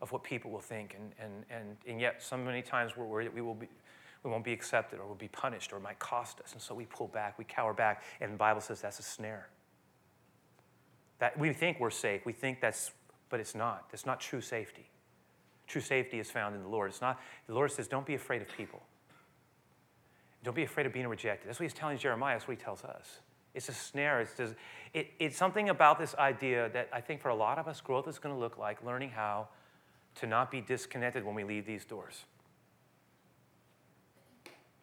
of 0.04 0.12
what 0.12 0.22
people 0.22 0.52
will 0.52 0.60
think. 0.60 0.96
And, 1.00 1.14
and, 1.18 1.46
and, 1.50 1.78
and 1.88 2.00
yet, 2.00 2.22
so 2.22 2.36
many 2.36 2.62
times 2.62 2.98
we're 2.98 3.06
worried 3.06 3.28
that 3.28 3.34
we, 3.34 3.42
will 3.42 3.56
be, 3.56 3.70
we 4.22 4.30
won't 4.30 4.44
be 4.44 4.52
accepted 4.52 5.00
or 5.00 5.06
we'll 5.06 5.16
be 5.16 5.30
punished 5.30 5.72
or 5.72 5.78
it 5.78 5.82
might 5.82 5.98
cost 5.98 6.42
us. 6.42 6.52
And 6.52 6.62
so 6.62 6.76
we 6.76 6.86
pull 6.86 7.08
back, 7.08 7.40
we 7.40 7.46
cower 7.46 7.74
back. 7.74 8.04
And 8.20 8.34
the 8.34 8.38
Bible 8.38 8.60
says 8.60 8.82
that's 8.82 9.00
a 9.00 9.04
snare. 9.04 9.48
That 11.20 11.40
we 11.40 11.54
think 11.54 11.80
we're 11.80 11.90
safe. 11.90 12.26
We 12.26 12.34
think 12.34 12.60
that's, 12.60 12.92
but 13.30 13.40
it's 13.40 13.56
not. 13.56 13.86
It's 13.94 14.06
not 14.06 14.20
true 14.20 14.42
safety. 14.42 14.90
True 15.68 15.82
safety 15.82 16.20
is 16.20 16.30
found 16.30 16.54
in 16.54 16.64
the 16.64 16.68
Lord. 16.68 16.90
It's 16.90 17.02
not, 17.02 17.22
the 17.48 17.54
Lord 17.54 17.72
says, 17.72 17.88
don't 17.88 18.06
be 18.06 18.16
afraid 18.16 18.42
of 18.42 18.50
people. 18.58 18.84
Don't 20.44 20.56
be 20.56 20.64
afraid 20.64 20.86
of 20.86 20.92
being 20.92 21.08
rejected. 21.08 21.48
That's 21.48 21.62
what 21.62 21.64
he's 21.64 21.74
telling 21.74 21.98
Jeremiah. 21.98 22.36
That's 22.36 22.46
what 22.46 22.58
he 22.58 22.62
tells 22.64 22.84
us. 22.84 23.20
It's 23.54 23.70
a 23.70 23.74
snare. 23.74 24.20
It's, 24.20 24.36
just, 24.36 24.56
it, 24.94 25.12
it's 25.18 25.38
something 25.38 25.70
about 25.70 25.98
this 25.98 26.14
idea 26.16 26.70
that 26.74 26.90
I 26.92 27.00
think 27.00 27.22
for 27.22 27.30
a 27.30 27.36
lot 27.36 27.58
of 27.58 27.70
us, 27.70 27.80
growth 27.80 28.10
is 28.10 28.20
going 28.20 28.36
to 28.36 28.40
look 28.40 28.58
like 28.58 28.84
learning 28.84 29.12
how 29.12 29.48
to 30.16 30.28
not 30.28 30.52
be 30.52 30.62
disconnected 30.62 31.26
when 31.26 31.36
we 31.36 31.44
leave 31.44 31.66
these 31.66 31.86
doors. 31.86 32.26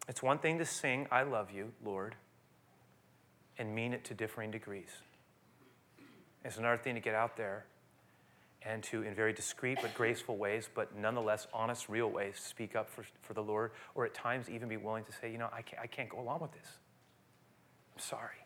It's 0.09 0.23
one 0.23 0.39
thing 0.39 0.59
to 0.59 0.65
sing, 0.65 1.07
I 1.11 1.23
love 1.23 1.51
you, 1.53 1.73
Lord, 1.85 2.17
and 3.59 3.75
mean 3.75 3.93
it 3.93 4.05
to 4.05 4.15
differing 4.15 4.51
degrees. 4.51 4.91
It's 6.45 6.57
another 6.57 6.79
thing 6.79 6.95
to 6.95 7.01
get 7.01 7.15
out 7.15 7.37
there 7.37 7.67
and 8.63 8.83
to, 8.85 9.03
in 9.03 9.15
very 9.15 9.33
discreet 9.33 9.79
but 9.81 9.95
graceful 9.95 10.37
ways, 10.37 10.69
but 10.75 10.97
nonetheless 10.97 11.47
honest, 11.53 11.89
real 11.89 12.09
ways, 12.09 12.35
speak 12.37 12.77
up 12.77 12.91
for, 12.91 13.05
for 13.23 13.35
the 13.35 13.43
Lord, 13.43 13.71
or 13.95 14.05
at 14.05 14.13
times 14.13 14.51
even 14.51 14.69
be 14.69 14.77
willing 14.77 15.05
to 15.05 15.13
say, 15.13 15.31
you 15.31 15.39
know, 15.39 15.49
I 15.53 15.63
can't, 15.63 15.83
I 15.83 15.87
can't 15.87 16.09
go 16.09 16.21
along 16.21 16.41
with 16.41 16.53
this. 16.53 16.67
I'm 17.95 18.03
sorry. 18.03 18.37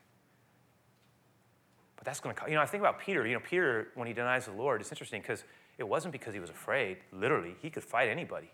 But 1.96 2.04
that's 2.04 2.20
going 2.20 2.36
to, 2.36 2.42
you 2.48 2.54
know, 2.54 2.60
I 2.60 2.66
think 2.66 2.82
about 2.82 3.00
Peter. 3.00 3.26
You 3.26 3.34
know, 3.34 3.40
Peter, 3.40 3.88
when 3.94 4.06
he 4.06 4.12
denies 4.12 4.46
the 4.46 4.52
Lord, 4.52 4.80
it's 4.80 4.92
interesting 4.92 5.20
because 5.20 5.44
it 5.78 5.84
wasn't 5.84 6.12
because 6.12 6.34
he 6.34 6.40
was 6.40 6.50
afraid. 6.50 6.98
Literally, 7.12 7.56
he 7.60 7.70
could 7.70 7.84
fight 7.84 8.08
anybody. 8.08 8.50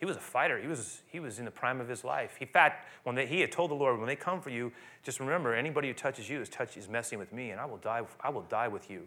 He 0.00 0.06
was 0.06 0.16
a 0.16 0.20
fighter. 0.20 0.58
He 0.58 0.66
was, 0.66 1.02
he 1.10 1.20
was 1.20 1.38
in 1.38 1.44
the 1.44 1.50
prime 1.50 1.80
of 1.80 1.88
his 1.88 2.04
life. 2.04 2.36
In 2.40 2.48
fact, 2.48 2.86
when 3.04 3.14
they, 3.14 3.26
he 3.26 3.40
had 3.40 3.52
told 3.52 3.70
the 3.70 3.74
Lord, 3.74 3.98
when 3.98 4.06
they 4.06 4.16
come 4.16 4.40
for 4.40 4.50
you, 4.50 4.72
just 5.02 5.20
remember, 5.20 5.54
anybody 5.54 5.88
who 5.88 5.94
touches 5.94 6.28
you 6.28 6.40
is, 6.40 6.48
touch, 6.48 6.76
is 6.76 6.88
messing 6.88 7.18
with 7.18 7.32
me, 7.32 7.50
and 7.50 7.60
I 7.60 7.64
will, 7.64 7.78
die, 7.78 8.02
I 8.20 8.30
will 8.30 8.42
die 8.42 8.68
with 8.68 8.90
you. 8.90 9.06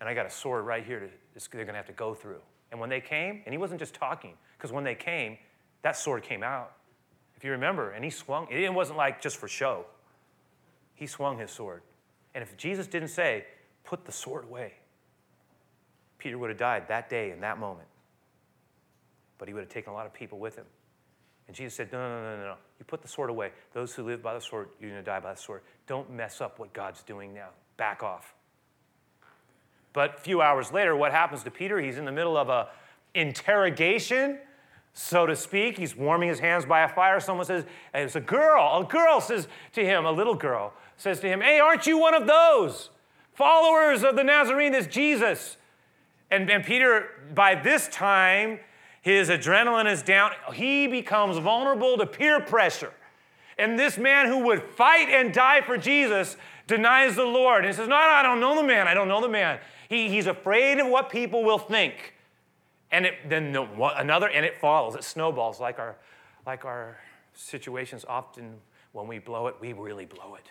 And 0.00 0.08
I 0.08 0.14
got 0.14 0.26
a 0.26 0.30
sword 0.30 0.64
right 0.64 0.84
here 0.84 1.10
they're 1.34 1.64
going 1.64 1.68
to 1.68 1.74
have 1.74 1.86
to 1.86 1.92
go 1.92 2.14
through. 2.14 2.40
And 2.70 2.80
when 2.80 2.90
they 2.90 3.00
came, 3.00 3.42
and 3.44 3.52
he 3.52 3.58
wasn't 3.58 3.80
just 3.80 3.94
talking, 3.94 4.34
because 4.56 4.72
when 4.72 4.84
they 4.84 4.94
came, 4.94 5.36
that 5.82 5.96
sword 5.96 6.22
came 6.22 6.42
out. 6.42 6.72
If 7.36 7.44
you 7.44 7.50
remember, 7.50 7.90
and 7.90 8.04
he 8.04 8.10
swung, 8.10 8.46
it 8.50 8.72
wasn't 8.72 8.98
like 8.98 9.20
just 9.20 9.36
for 9.36 9.48
show. 9.48 9.84
He 10.94 11.06
swung 11.06 11.38
his 11.38 11.50
sword. 11.50 11.82
And 12.34 12.42
if 12.42 12.56
Jesus 12.56 12.86
didn't 12.86 13.08
say, 13.08 13.44
put 13.84 14.04
the 14.06 14.12
sword 14.12 14.44
away, 14.44 14.74
Peter 16.18 16.38
would 16.38 16.50
have 16.50 16.58
died 16.58 16.88
that 16.88 17.08
day 17.08 17.30
in 17.30 17.40
that 17.40 17.58
moment 17.58 17.88
but 19.38 19.48
he 19.48 19.54
would 19.54 19.60
have 19.60 19.68
taken 19.68 19.92
a 19.92 19.94
lot 19.94 20.06
of 20.06 20.14
people 20.14 20.38
with 20.38 20.56
him. 20.56 20.64
And 21.46 21.54
Jesus 21.54 21.74
said, 21.74 21.92
No, 21.92 21.98
no, 21.98 22.22
no, 22.22 22.36
no, 22.36 22.42
no. 22.44 22.54
You 22.78 22.84
put 22.86 23.02
the 23.02 23.08
sword 23.08 23.30
away. 23.30 23.50
Those 23.72 23.94
who 23.94 24.02
live 24.02 24.22
by 24.22 24.32
the 24.32 24.40
sword, 24.40 24.68
you're 24.80 24.90
going 24.90 25.02
to 25.02 25.04
die 25.04 25.20
by 25.20 25.34
the 25.34 25.40
sword. 25.40 25.60
Don't 25.86 26.10
mess 26.10 26.40
up 26.40 26.58
what 26.58 26.72
God's 26.72 27.02
doing 27.02 27.34
now. 27.34 27.48
Back 27.76 28.02
off. 28.02 28.34
But 29.92 30.16
a 30.16 30.20
few 30.20 30.40
hours 30.40 30.72
later, 30.72 30.96
what 30.96 31.12
happens 31.12 31.42
to 31.42 31.50
Peter? 31.50 31.78
He's 31.78 31.98
in 31.98 32.04
the 32.04 32.12
middle 32.12 32.36
of 32.36 32.48
a 32.48 32.68
interrogation, 33.14 34.38
so 34.94 35.26
to 35.26 35.36
speak. 35.36 35.76
He's 35.76 35.94
warming 35.94 36.30
his 36.30 36.40
hands 36.40 36.64
by 36.64 36.80
a 36.80 36.88
fire. 36.88 37.20
Someone 37.20 37.44
says, 37.44 37.64
it's 37.92 38.16
a 38.16 38.20
girl. 38.20 38.80
A 38.80 38.84
girl 38.84 39.20
says 39.20 39.46
to 39.74 39.84
him, 39.84 40.06
a 40.06 40.10
little 40.10 40.34
girl 40.34 40.72
says 40.96 41.20
to 41.20 41.28
him, 41.28 41.42
Hey, 41.42 41.60
aren't 41.60 41.86
you 41.86 41.98
one 41.98 42.14
of 42.14 42.26
those 42.26 42.88
followers 43.34 44.02
of 44.02 44.16
the 44.16 44.24
Nazarene, 44.24 44.72
this 44.72 44.86
Jesus? 44.86 45.58
And, 46.34 46.50
and 46.50 46.64
Peter, 46.64 47.10
by 47.32 47.54
this 47.54 47.86
time, 47.88 48.58
his 49.00 49.28
adrenaline 49.28 49.90
is 49.90 50.02
down. 50.02 50.32
He 50.52 50.88
becomes 50.88 51.38
vulnerable 51.38 51.96
to 51.96 52.06
peer 52.06 52.40
pressure. 52.40 52.92
And 53.56 53.78
this 53.78 53.96
man 53.96 54.26
who 54.26 54.38
would 54.46 54.62
fight 54.62 55.08
and 55.10 55.32
die 55.32 55.60
for 55.60 55.76
Jesus 55.76 56.36
denies 56.66 57.14
the 57.14 57.24
Lord 57.24 57.64
and 57.64 57.72
he 57.72 57.72
says, 57.72 57.88
No, 57.88 57.94
I 57.94 58.22
don't 58.24 58.40
know 58.40 58.56
the 58.56 58.66
man. 58.66 58.88
I 58.88 58.94
don't 58.94 59.06
know 59.06 59.20
the 59.20 59.28
man. 59.28 59.60
He, 59.88 60.08
he's 60.08 60.26
afraid 60.26 60.80
of 60.80 60.88
what 60.88 61.08
people 61.08 61.44
will 61.44 61.58
think. 61.58 62.14
And 62.90 63.06
it, 63.06 63.14
then 63.28 63.52
the, 63.52 63.62
another, 63.96 64.28
and 64.28 64.44
it 64.44 64.58
follows. 64.58 64.96
It 64.96 65.04
snowballs 65.04 65.60
like 65.60 65.78
our, 65.78 65.96
like 66.46 66.64
our 66.64 66.98
situations 67.34 68.04
often 68.08 68.56
when 68.90 69.06
we 69.06 69.20
blow 69.20 69.46
it, 69.46 69.54
we 69.60 69.72
really 69.72 70.04
blow 70.04 70.34
it. 70.34 70.50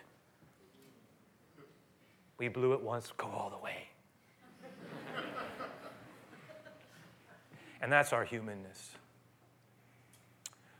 We 2.37 2.47
blew 2.47 2.73
it 2.73 2.81
once, 2.81 3.11
go 3.17 3.27
all 3.27 3.49
the 3.49 3.57
way. 3.57 3.89
And 7.83 7.91
that's 7.91 8.13
our 8.13 8.23
humanness. 8.23 8.91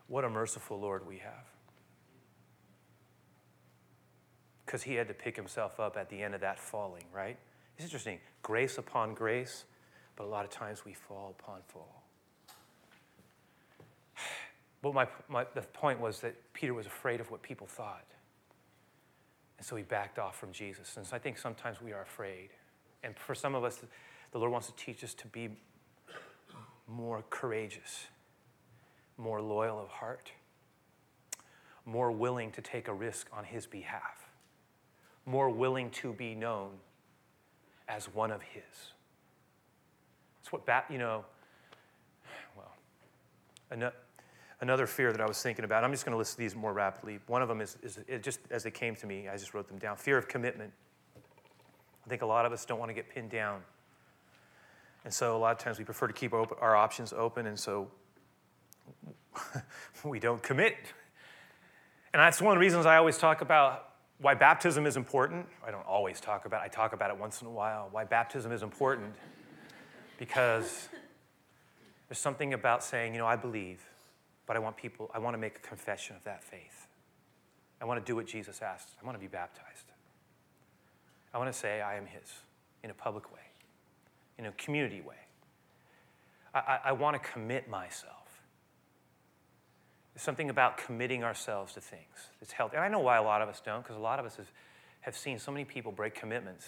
What 0.08 0.24
a 0.24 0.30
merciful 0.30 0.80
Lord 0.80 1.06
we 1.06 1.18
have. 1.18 1.46
Because 4.66 4.84
he 4.84 4.94
had 4.94 5.10
to 5.10 5.14
pick 5.14 5.36
himself 5.36 5.82
up 5.82 5.98
at 5.98 6.10
the 6.10 6.24
end 6.24 6.34
of 6.34 6.40
that 6.40 6.58
falling, 6.58 7.04
right? 7.14 7.38
It's 7.76 7.84
interesting. 7.84 8.20
Grace 8.42 8.78
upon 8.78 9.16
grace, 9.16 9.66
but 10.16 10.24
a 10.24 10.30
lot 10.30 10.46
of 10.46 10.50
times 10.50 10.86
we 10.86 10.94
fall 10.94 11.36
upon 11.38 11.60
fall. 11.68 12.04
But 14.82 14.94
my, 14.94 15.08
my, 15.30 15.46
the 15.56 15.62
point 15.62 16.00
was 16.00 16.22
that 16.22 16.36
Peter 16.54 16.74
was 16.74 16.86
afraid 16.86 17.22
of 17.22 17.32
what 17.32 17.42
people 17.42 17.68
thought. 17.68 18.06
And 19.58 19.66
so 19.66 19.78
he 19.78 19.84
backed 19.84 20.20
off 20.20 20.38
from 20.38 20.52
Jesus. 20.52 20.96
And 20.98 21.06
so 21.06 21.16
I 21.16 21.20
think 21.20 21.38
sometimes 21.38 21.82
we 21.82 21.94
are 21.94 22.02
afraid. 22.02 22.50
And 23.02 23.18
for 23.18 23.34
some 23.34 23.56
of 23.56 23.64
us, 23.64 23.82
the 24.32 24.38
Lord 24.38 24.52
wants 24.52 24.68
to 24.68 24.76
teach 24.76 25.04
us 25.04 25.14
to 25.16 25.28
be 25.28 25.50
more 26.88 27.24
courageous, 27.30 28.08
more 29.18 29.42
loyal 29.42 29.80
of 29.80 29.90
heart, 29.90 30.32
more 31.86 32.12
willing 32.12 32.52
to 32.52 32.62
take 32.62 32.88
a 32.88 32.94
risk 32.94 33.28
on 33.34 33.44
his 33.44 33.66
behalf, 33.66 34.30
more 35.26 35.50
willing 35.50 35.90
to 35.90 36.14
be 36.14 36.36
known 36.36 36.72
as 37.88 38.06
one 38.06 38.32
of 38.32 38.42
his. 38.42 38.64
That's 40.42 40.52
what, 40.52 40.66
bat, 40.66 40.86
you 40.90 40.98
know, 40.98 41.26
well, 42.56 43.92
another 44.62 44.88
fear 44.88 45.12
that 45.12 45.22
I 45.22 45.26
was 45.26 45.42
thinking 45.42 45.66
about, 45.66 45.84
I'm 45.84 45.92
just 45.92 46.06
going 46.06 46.14
to 46.14 46.18
list 46.18 46.38
these 46.38 46.56
more 46.56 46.74
rapidly. 46.74 47.20
One 47.28 47.42
of 47.42 47.48
them 47.48 47.62
is, 47.62 47.78
is 47.82 48.00
just 48.22 48.40
as 48.50 48.64
they 48.64 48.72
came 48.72 48.96
to 48.98 49.08
me, 49.08 49.28
I 49.28 49.38
just 49.38 49.54
wrote 49.54 49.68
them 49.68 49.78
down 49.78 49.98
fear 49.98 50.18
of 50.18 50.28
commitment. 50.28 50.72
I 52.06 52.10
think 52.10 52.22
a 52.22 52.26
lot 52.26 52.46
of 52.46 52.52
us 52.52 52.66
don't 52.66 52.80
want 52.80 52.90
to 52.90 52.94
get 52.94 53.10
pinned 53.10 53.30
down 53.30 53.62
and 55.04 55.14
so 55.14 55.36
a 55.36 55.40
lot 55.40 55.52
of 55.52 55.58
times 55.58 55.80
we 55.80 55.86
prefer 55.86 56.08
to 56.08 56.14
keep 56.14 56.34
our 56.34 56.76
options 56.76 57.12
open, 57.14 57.46
and 57.46 57.60
so 57.60 57.90
we 60.04 60.20
don't 60.20 60.42
commit. 60.42 60.78
And 62.14 62.22
that's 62.22 62.42
one 62.42 62.54
of 62.54 62.58
the 62.58 62.62
reasons 62.62 62.86
I 62.86 62.98
always 62.98 63.18
talk 63.18 63.42
about 63.42 63.90
why 64.20 64.34
baptism 64.36 64.86
is 64.86 64.96
important. 64.96 65.48
I 65.66 65.72
don't 65.72 65.86
always 65.86 66.22
talk 66.22 66.46
about 66.46 66.62
it, 66.62 66.66
I 66.66 66.68
talk 66.70 66.94
about 66.94 67.10
it 67.10 67.18
once 67.18 67.42
in 67.42 67.48
a 67.48 67.52
while. 67.52 67.90
Why 67.92 68.06
baptism 68.06 68.52
is 68.52 68.64
important. 68.64 69.14
Because 70.18 70.88
there's 72.08 72.20
something 72.20 72.54
about 72.54 72.84
saying, 72.84 73.14
you 73.14 73.20
know, 73.20 73.28
I 73.28 73.36
believe, 73.36 73.82
but 74.46 74.56
I 74.56 74.60
want 74.60 74.78
people, 74.78 75.10
I 75.14 75.20
want 75.20 75.34
to 75.34 75.40
make 75.40 75.58
a 75.58 75.62
confession 75.62 76.16
of 76.16 76.24
that 76.24 76.44
faith. 76.44 76.88
I 77.82 77.86
want 77.86 78.00
to 78.00 78.06
do 78.10 78.16
what 78.16 78.28
Jesus 78.28 78.62
asked. 78.62 78.90
I 79.02 79.06
want 79.06 79.18
to 79.18 79.20
be 79.20 79.28
baptized. 79.28 79.92
I 81.34 81.40
want 81.40 81.52
to 81.52 81.58
say 81.58 81.82
I 81.82 81.98
am 81.98 82.06
His 82.06 82.32
in 82.84 82.90
a 82.90 82.94
public 82.94 83.34
way 83.34 83.42
in 84.46 84.50
a 84.50 84.52
community 84.54 85.02
way. 85.02 85.16
I, 86.54 86.60
I, 86.60 86.80
I 86.86 86.92
want 86.92 87.22
to 87.22 87.30
commit 87.30 87.70
myself. 87.70 88.14
There's 90.14 90.24
something 90.24 90.50
about 90.50 90.78
committing 90.78 91.24
ourselves 91.24 91.74
to 91.74 91.82
things 91.82 92.30
that's 92.40 92.52
healthy. 92.52 92.76
And 92.76 92.86
I 92.86 92.88
know 92.88 93.00
why 93.00 93.18
a 93.18 93.24
lot 93.24 93.42
of 93.42 93.50
us 93.50 93.62
don't, 93.66 93.82
because 93.82 93.96
a 93.96 94.00
lot 94.00 94.20
of 94.20 94.26
us 94.26 94.36
have, 94.36 94.52
have 95.02 95.18
seen 95.18 95.40
so 95.40 95.52
many 95.52 95.66
people 95.66 95.92
break 95.92 96.14
commitments 96.14 96.68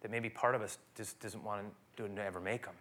that 0.00 0.10
maybe 0.10 0.28
part 0.28 0.54
of 0.54 0.62
us 0.62 0.78
just 0.96 1.20
doesn't 1.20 1.44
want 1.44 1.62
to, 1.96 2.08
to 2.08 2.22
ever 2.22 2.40
make 2.40 2.64
them. 2.64 2.74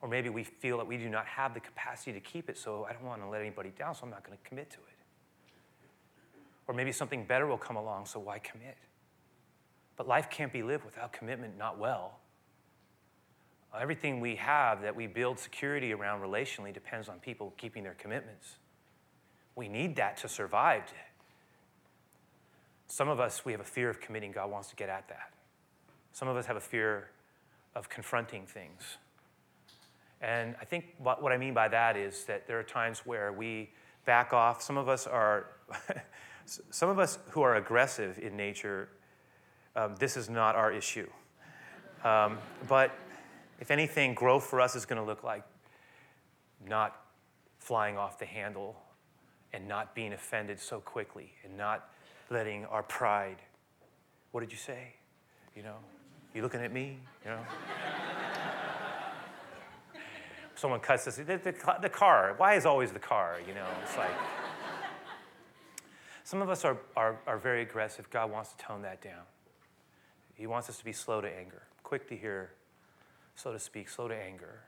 Or 0.00 0.08
maybe 0.08 0.28
we 0.28 0.44
feel 0.44 0.78
that 0.78 0.86
we 0.86 0.96
do 0.96 1.08
not 1.08 1.26
have 1.26 1.54
the 1.54 1.60
capacity 1.60 2.12
to 2.12 2.20
keep 2.20 2.48
it, 2.48 2.56
so 2.56 2.86
I 2.88 2.92
don't 2.92 3.04
want 3.04 3.22
to 3.22 3.28
let 3.28 3.40
anybody 3.40 3.72
down, 3.78 3.94
so 3.94 4.00
I'm 4.04 4.10
not 4.10 4.24
going 4.24 4.36
to 4.36 4.48
commit 4.48 4.70
to 4.70 4.76
it. 4.76 4.96
Or 6.68 6.74
maybe 6.74 6.92
something 6.92 7.24
better 7.24 7.46
will 7.46 7.58
come 7.58 7.76
along, 7.76 8.06
so 8.06 8.18
why 8.18 8.38
commit? 8.38 8.76
But 9.96 10.08
life 10.08 10.28
can't 10.30 10.52
be 10.52 10.62
lived 10.62 10.84
without 10.84 11.12
commitment, 11.12 11.56
not 11.56 11.78
well. 11.78 12.18
Everything 13.78 14.20
we 14.20 14.36
have 14.36 14.82
that 14.82 14.96
we 14.96 15.06
build 15.06 15.38
security 15.38 15.92
around 15.92 16.20
relationally 16.20 16.72
depends 16.72 17.08
on 17.08 17.18
people 17.18 17.52
keeping 17.58 17.82
their 17.82 17.94
commitments. 17.94 18.56
We 19.54 19.68
need 19.68 19.96
that 19.96 20.16
to 20.18 20.28
survive. 20.28 20.84
Some 22.86 23.08
of 23.08 23.20
us, 23.20 23.44
we 23.44 23.52
have 23.52 23.60
a 23.60 23.64
fear 23.64 23.90
of 23.90 24.00
committing. 24.00 24.32
God 24.32 24.50
wants 24.50 24.68
to 24.70 24.76
get 24.76 24.88
at 24.88 25.08
that. 25.08 25.32
Some 26.12 26.28
of 26.28 26.36
us 26.36 26.46
have 26.46 26.56
a 26.56 26.60
fear 26.60 27.10
of 27.74 27.88
confronting 27.88 28.46
things. 28.46 28.96
And 30.22 30.56
I 30.60 30.64
think 30.64 30.94
what, 30.98 31.22
what 31.22 31.32
I 31.32 31.36
mean 31.36 31.52
by 31.52 31.68
that 31.68 31.96
is 31.96 32.24
that 32.24 32.46
there 32.46 32.58
are 32.58 32.62
times 32.62 33.00
where 33.04 33.32
we 33.32 33.70
back 34.06 34.32
off. 34.32 34.62
Some 34.62 34.78
of 34.78 34.88
us 34.88 35.06
are, 35.06 35.48
some 36.70 36.88
of 36.88 36.98
us 36.98 37.18
who 37.30 37.42
are 37.42 37.56
aggressive 37.56 38.18
in 38.18 38.36
nature, 38.36 38.88
um, 39.74 39.94
this 39.98 40.16
is 40.16 40.30
not 40.30 40.56
our 40.56 40.72
issue. 40.72 41.08
Um, 42.02 42.38
but 42.68 42.96
if 43.60 43.70
anything, 43.70 44.14
growth 44.14 44.44
for 44.44 44.60
us 44.60 44.76
is 44.76 44.84
going 44.84 45.00
to 45.00 45.06
look 45.06 45.24
like 45.24 45.42
not 46.66 47.00
flying 47.58 47.96
off 47.96 48.18
the 48.18 48.26
handle 48.26 48.76
and 49.52 49.66
not 49.66 49.94
being 49.94 50.12
offended 50.12 50.58
so 50.58 50.80
quickly 50.80 51.32
and 51.44 51.56
not 51.56 51.88
letting 52.30 52.64
our 52.66 52.82
pride. 52.82 53.36
What 54.32 54.40
did 54.40 54.52
you 54.52 54.58
say? 54.58 54.94
You 55.54 55.62
know, 55.62 55.76
you 56.34 56.42
looking 56.42 56.60
at 56.60 56.72
me? 56.72 56.98
You 57.24 57.30
know? 57.30 57.40
Someone 60.54 60.80
cuts 60.80 61.04
this, 61.04 61.16
the, 61.16 61.24
the, 61.24 61.54
the 61.82 61.88
car. 61.88 62.34
Why 62.36 62.54
is 62.54 62.66
always 62.66 62.92
the 62.92 62.98
car? 62.98 63.38
You 63.46 63.54
know, 63.54 63.66
it's 63.82 63.96
like. 63.96 64.10
Some 66.26 66.42
of 66.42 66.50
us 66.50 66.64
are, 66.64 66.78
are, 66.96 67.20
are 67.26 67.38
very 67.38 67.62
aggressive. 67.62 68.10
God 68.10 68.32
wants 68.32 68.50
to 68.50 68.56
tone 68.58 68.82
that 68.82 69.00
down. 69.00 69.22
He 70.34 70.48
wants 70.48 70.68
us 70.68 70.76
to 70.78 70.84
be 70.84 70.92
slow 70.92 71.20
to 71.20 71.28
anger, 71.28 71.62
quick 71.84 72.08
to 72.08 72.16
hear, 72.16 72.50
so 73.36 73.52
to 73.52 73.58
speak, 73.58 73.88
slow 73.88 74.08
to 74.08 74.16
anger. 74.16 74.60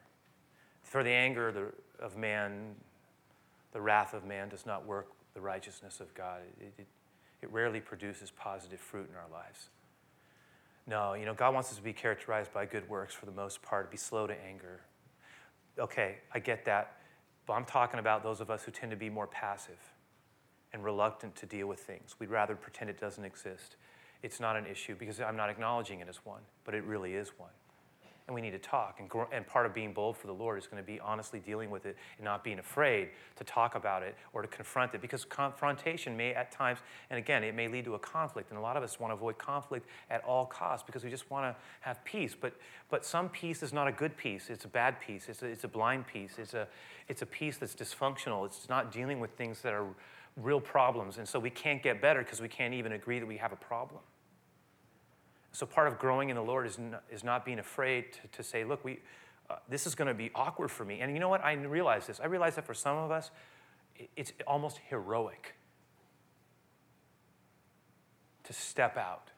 For 0.85 1.03
the 1.03 1.11
anger 1.11 1.75
of 1.99 2.17
man, 2.17 2.77
the 3.73 3.81
wrath 3.81 4.15
of 4.15 4.25
man 4.25 4.49
does 4.51 4.67
not 4.67 4.87
work 4.87 5.09
the 5.35 5.41
righteousness 5.41 6.01
of 6.01 6.15
God. 6.15 6.41
It, 6.61 6.73
it, 6.79 6.87
it 7.43 7.53
rarely 7.53 7.81
produces 7.81 8.31
positive 8.31 8.79
fruit 8.79 9.09
in 9.11 9.17
our 9.17 9.29
lives. 9.33 9.71
No, 10.87 11.15
you 11.15 11.27
know, 11.27 11.35
God 11.35 11.55
wants 11.55 11.71
us 11.71 11.77
to 11.77 11.83
be 11.83 11.93
characterized 11.93 12.53
by 12.53 12.67
good 12.67 12.89
works 12.89 13.15
for 13.15 13.27
the 13.27 13.33
most 13.33 13.61
part, 13.63 13.91
be 13.91 13.97
slow 13.97 14.27
to 14.27 14.35
anger. 14.47 14.81
Okay, 15.79 16.17
I 16.33 16.39
get 16.39 16.65
that. 16.67 16.97
But 17.47 17.55
I'm 17.55 17.65
talking 17.65 18.01
about 18.01 18.23
those 18.23 18.41
of 18.41 18.51
us 18.51 18.65
who 18.65 18.71
tend 18.71 18.91
to 18.91 18.97
be 18.97 19.09
more 19.09 19.27
passive 19.27 19.79
and 20.73 20.85
reluctant 20.85 21.35
to 21.37 21.47
deal 21.47 21.67
with 21.67 21.81
things. 21.81 22.17
We'd 22.19 22.31
rather 22.31 22.55
pretend 22.55 22.91
it 22.91 23.01
doesn't 23.01 23.25
exist. 23.25 23.77
It's 24.23 24.41
not 24.41 24.57
an 24.57 24.67
issue 24.67 24.95
because 24.99 25.21
I'm 25.21 25.37
not 25.37 25.49
acknowledging 25.49 26.01
it 26.01 26.09
as 26.09 26.25
one, 26.25 26.43
but 26.65 26.75
it 26.75 26.85
really 26.85 27.15
is 27.15 27.33
one 27.39 27.51
and 28.29 28.35
we 28.35 28.43
need 28.43 28.51
to 28.51 28.59
talk. 28.59 29.01
And, 29.01 29.11
and 29.33 29.47
part 29.47 29.65
of 29.65 29.75
being 29.75 29.95
bold 29.95 30.17
for 30.17 30.27
the 30.27 30.35
Lord 30.35 30.59
is 30.59 30.67
going 30.67 30.81
to 30.81 30.87
be 30.87 31.01
honestly 31.01 31.41
dealing 31.41 31.71
with 31.71 31.87
it 31.87 31.97
and 32.19 32.25
not 32.27 32.45
being 32.45 32.59
afraid 32.59 33.09
to 33.37 33.45
talk 33.45 33.75
about 33.75 34.03
it 34.03 34.15
or 34.35 34.43
to 34.43 34.49
confront 34.49 34.95
it 34.95 35.01
because 35.01 35.25
confrontation 35.25 36.15
may 36.15 36.35
at 36.35 36.53
times, 36.53 36.79
and 37.09 37.19
again, 37.19 37.43
it 37.43 37.55
may 37.55 37.69
lead 37.69 37.87
to 37.87 37.95
a 37.95 37.99
conflict. 37.99 38.51
And 38.51 38.59
a 38.59 38.63
lot 38.63 38.77
of 38.77 38.83
us 38.83 39.01
want 39.01 39.11
to 39.13 39.15
avoid 39.15 39.39
conflict 39.39 39.89
at 40.11 40.23
all 40.25 40.45
costs 40.45 40.85
because 40.87 41.03
we 41.03 41.11
just 41.11 41.31
want 41.31 41.47
to 41.47 41.61
have 41.81 42.05
peace. 42.05 42.37
But, 42.39 42.53
but 42.91 43.05
some 43.05 43.31
peace 43.31 43.63
is 43.63 43.73
not 43.73 43.89
a 43.89 43.93
good 43.93 44.15
peace, 44.17 44.51
it's 44.51 44.67
a 44.67 44.69
bad 44.69 45.01
peace, 45.01 45.29
it's 45.31 45.43
a, 45.43 45.47
it's 45.47 45.65
a 45.65 45.69
blind 45.69 46.07
peace, 46.07 46.35
it's 46.39 46.53
a, 46.53 46.69
it's 47.09 47.23
a 47.23 47.27
peace 47.27 47.57
that's 47.57 47.75
dysfunctional, 47.75 48.45
it's 48.45 48.69
not 48.69 48.93
dealing 48.93 49.21
with 49.21 49.31
things 49.33 49.63
that 49.63 49.73
are 49.73 49.87
real 50.37 50.61
problems. 50.61 51.17
And 51.17 51.27
so 51.27 51.39
we 51.39 51.51
can't 51.51 51.83
get 51.83 52.03
better 52.03 52.23
because 52.23 52.43
we 52.43 52.49
can't 52.49 52.75
even 52.75 52.93
agree 52.93 53.19
that 53.21 53.27
we 53.27 53.39
have 53.39 53.53
a 53.53 53.57
problem. 53.57 54.01
So 55.59 55.67
part 55.67 55.89
of 55.89 55.99
growing 55.99 56.29
in 56.31 56.37
the 56.37 56.43
Lord 56.43 56.69
is 56.69 56.79
not, 56.79 57.03
is 57.11 57.25
not 57.25 57.45
being 57.45 57.59
afraid 57.59 58.13
to, 58.13 58.29
to 58.29 58.43
say, 58.45 58.63
look, 58.63 58.85
we, 58.85 59.01
uh, 59.51 59.57
this 59.69 59.89
is 59.89 59.97
going 59.97 60.07
to 60.07 60.15
be 60.15 60.31
awkward 60.33 60.71
for 60.71 60.85
me. 60.85 61.01
And 61.01 61.13
you 61.13 61.19
know 61.19 61.29
what? 61.29 61.45
I 61.45 61.55
realize 61.55 62.07
this. 62.07 62.21
I 62.21 62.27
realize 62.27 62.55
that 62.55 62.65
for 62.65 62.75
some 62.75 62.97
of 62.97 63.11
us, 63.11 63.33
it's 64.17 64.33
almost 64.47 64.79
heroic 64.89 65.57
to 68.45 68.53
step 68.53 68.97
out 68.97 69.33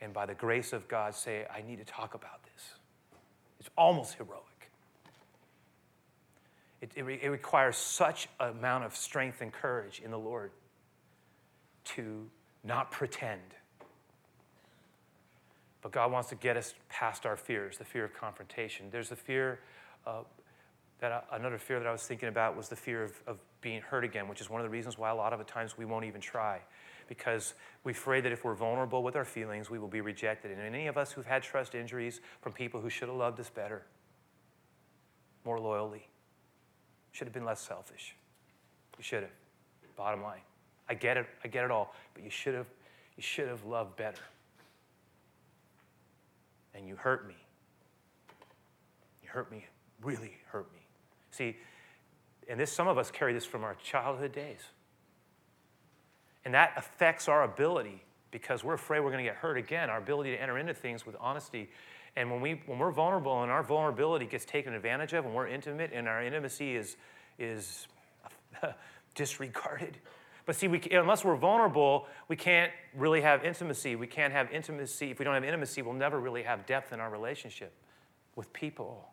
and 0.00 0.12
by 0.12 0.26
the 0.26 0.34
grace 0.34 0.72
of 0.72 0.86
God 0.86 1.16
say, 1.16 1.44
I 1.52 1.62
need 1.62 1.78
to 1.78 1.84
talk 1.84 2.14
about 2.14 2.44
this. 2.44 2.74
It's 3.58 3.70
almost 3.76 4.14
heroic. 4.14 4.70
It, 6.80 6.92
it, 6.94 7.02
it 7.02 7.30
requires 7.30 7.76
such 7.76 8.28
amount 8.38 8.84
of 8.84 8.94
strength 8.94 9.40
and 9.40 9.52
courage 9.52 10.00
in 10.04 10.12
the 10.12 10.18
Lord 10.20 10.52
to 11.96 12.30
not 12.62 12.92
pretend 12.92 13.40
but 15.82 15.90
God 15.90 16.12
wants 16.12 16.28
to 16.30 16.36
get 16.36 16.56
us 16.56 16.74
past 16.88 17.26
our 17.26 17.36
fears, 17.36 17.76
the 17.76 17.84
fear 17.84 18.04
of 18.04 18.14
confrontation. 18.14 18.86
There's 18.90 19.10
a 19.10 19.16
fear, 19.16 19.58
uh, 20.06 20.22
that 21.00 21.12
I, 21.12 21.36
another 21.36 21.58
fear 21.58 21.80
that 21.80 21.88
I 21.88 21.92
was 21.92 22.04
thinking 22.04 22.28
about 22.28 22.56
was 22.56 22.68
the 22.68 22.76
fear 22.76 23.02
of, 23.02 23.12
of 23.26 23.38
being 23.60 23.80
hurt 23.82 24.04
again, 24.04 24.28
which 24.28 24.40
is 24.40 24.48
one 24.48 24.60
of 24.60 24.64
the 24.64 24.70
reasons 24.70 24.96
why 24.96 25.10
a 25.10 25.14
lot 25.14 25.32
of 25.32 25.40
the 25.40 25.44
times 25.44 25.76
we 25.76 25.84
won't 25.84 26.04
even 26.04 26.20
try. 26.20 26.60
Because 27.08 27.54
we're 27.82 27.90
afraid 27.90 28.24
that 28.24 28.32
if 28.32 28.44
we're 28.44 28.54
vulnerable 28.54 29.02
with 29.02 29.16
our 29.16 29.24
feelings, 29.24 29.68
we 29.68 29.80
will 29.80 29.88
be 29.88 30.00
rejected. 30.00 30.52
And 30.52 30.60
any 30.60 30.86
of 30.86 30.96
us 30.96 31.10
who've 31.10 31.26
had 31.26 31.42
trust 31.42 31.74
injuries 31.74 32.20
from 32.40 32.52
people 32.52 32.80
who 32.80 32.88
should 32.88 33.08
have 33.08 33.18
loved 33.18 33.40
us 33.40 33.50
better, 33.50 33.82
more 35.44 35.58
loyally, 35.58 36.06
should 37.10 37.26
have 37.26 37.34
been 37.34 37.44
less 37.44 37.60
selfish. 37.60 38.14
You 38.96 39.02
should 39.02 39.24
have. 39.24 39.32
Bottom 39.96 40.22
line. 40.22 40.40
I 40.88 40.94
get 40.94 41.16
it, 41.16 41.26
I 41.44 41.48
get 41.48 41.64
it 41.64 41.70
all, 41.70 41.94
but 42.14 42.22
you 42.22 42.30
should 42.30 42.54
have, 42.54 42.66
you 43.16 43.22
should 43.22 43.48
have 43.48 43.64
loved 43.64 43.96
better 43.96 44.22
and 46.74 46.86
you 46.86 46.96
hurt 46.96 47.26
me. 47.26 47.36
You 49.22 49.28
hurt 49.28 49.50
me, 49.50 49.66
really 50.02 50.32
hurt 50.46 50.72
me. 50.72 50.80
See, 51.30 51.56
and 52.48 52.58
this 52.58 52.72
some 52.72 52.88
of 52.88 52.98
us 52.98 53.10
carry 53.10 53.32
this 53.32 53.44
from 53.44 53.64
our 53.64 53.74
childhood 53.82 54.32
days. 54.32 54.60
And 56.44 56.54
that 56.54 56.72
affects 56.76 57.28
our 57.28 57.44
ability 57.44 58.02
because 58.30 58.64
we're 58.64 58.74
afraid 58.74 59.00
we're 59.00 59.10
going 59.12 59.24
to 59.24 59.30
get 59.30 59.36
hurt 59.36 59.56
again, 59.56 59.90
our 59.90 59.98
ability 59.98 60.32
to 60.32 60.42
enter 60.42 60.58
into 60.58 60.74
things 60.74 61.06
with 61.06 61.14
honesty. 61.20 61.70
And 62.16 62.30
when, 62.30 62.40
we, 62.40 62.62
when 62.66 62.78
we're 62.78 62.90
vulnerable 62.90 63.42
and 63.42 63.52
our 63.52 63.62
vulnerability 63.62 64.26
gets 64.26 64.44
taken 64.44 64.74
advantage 64.74 65.12
of 65.12 65.24
and 65.24 65.34
we're 65.34 65.46
intimate 65.46 65.92
and 65.92 66.08
our 66.08 66.22
intimacy 66.22 66.74
is, 66.74 66.96
is 67.38 67.86
disregarded, 69.14 69.98
but 70.44 70.56
see, 70.56 70.68
we, 70.68 70.80
unless 70.90 71.24
we're 71.24 71.36
vulnerable, 71.36 72.06
we 72.28 72.36
can't 72.36 72.72
really 72.96 73.20
have 73.20 73.44
intimacy. 73.44 73.96
We 73.96 74.06
can't 74.06 74.32
have 74.32 74.50
intimacy. 74.50 75.10
If 75.10 75.18
we 75.18 75.24
don't 75.24 75.34
have 75.34 75.44
intimacy, 75.44 75.82
we'll 75.82 75.94
never 75.94 76.18
really 76.18 76.42
have 76.42 76.66
depth 76.66 76.92
in 76.92 77.00
our 77.00 77.10
relationship 77.10 77.72
with 78.34 78.52
people. 78.52 79.08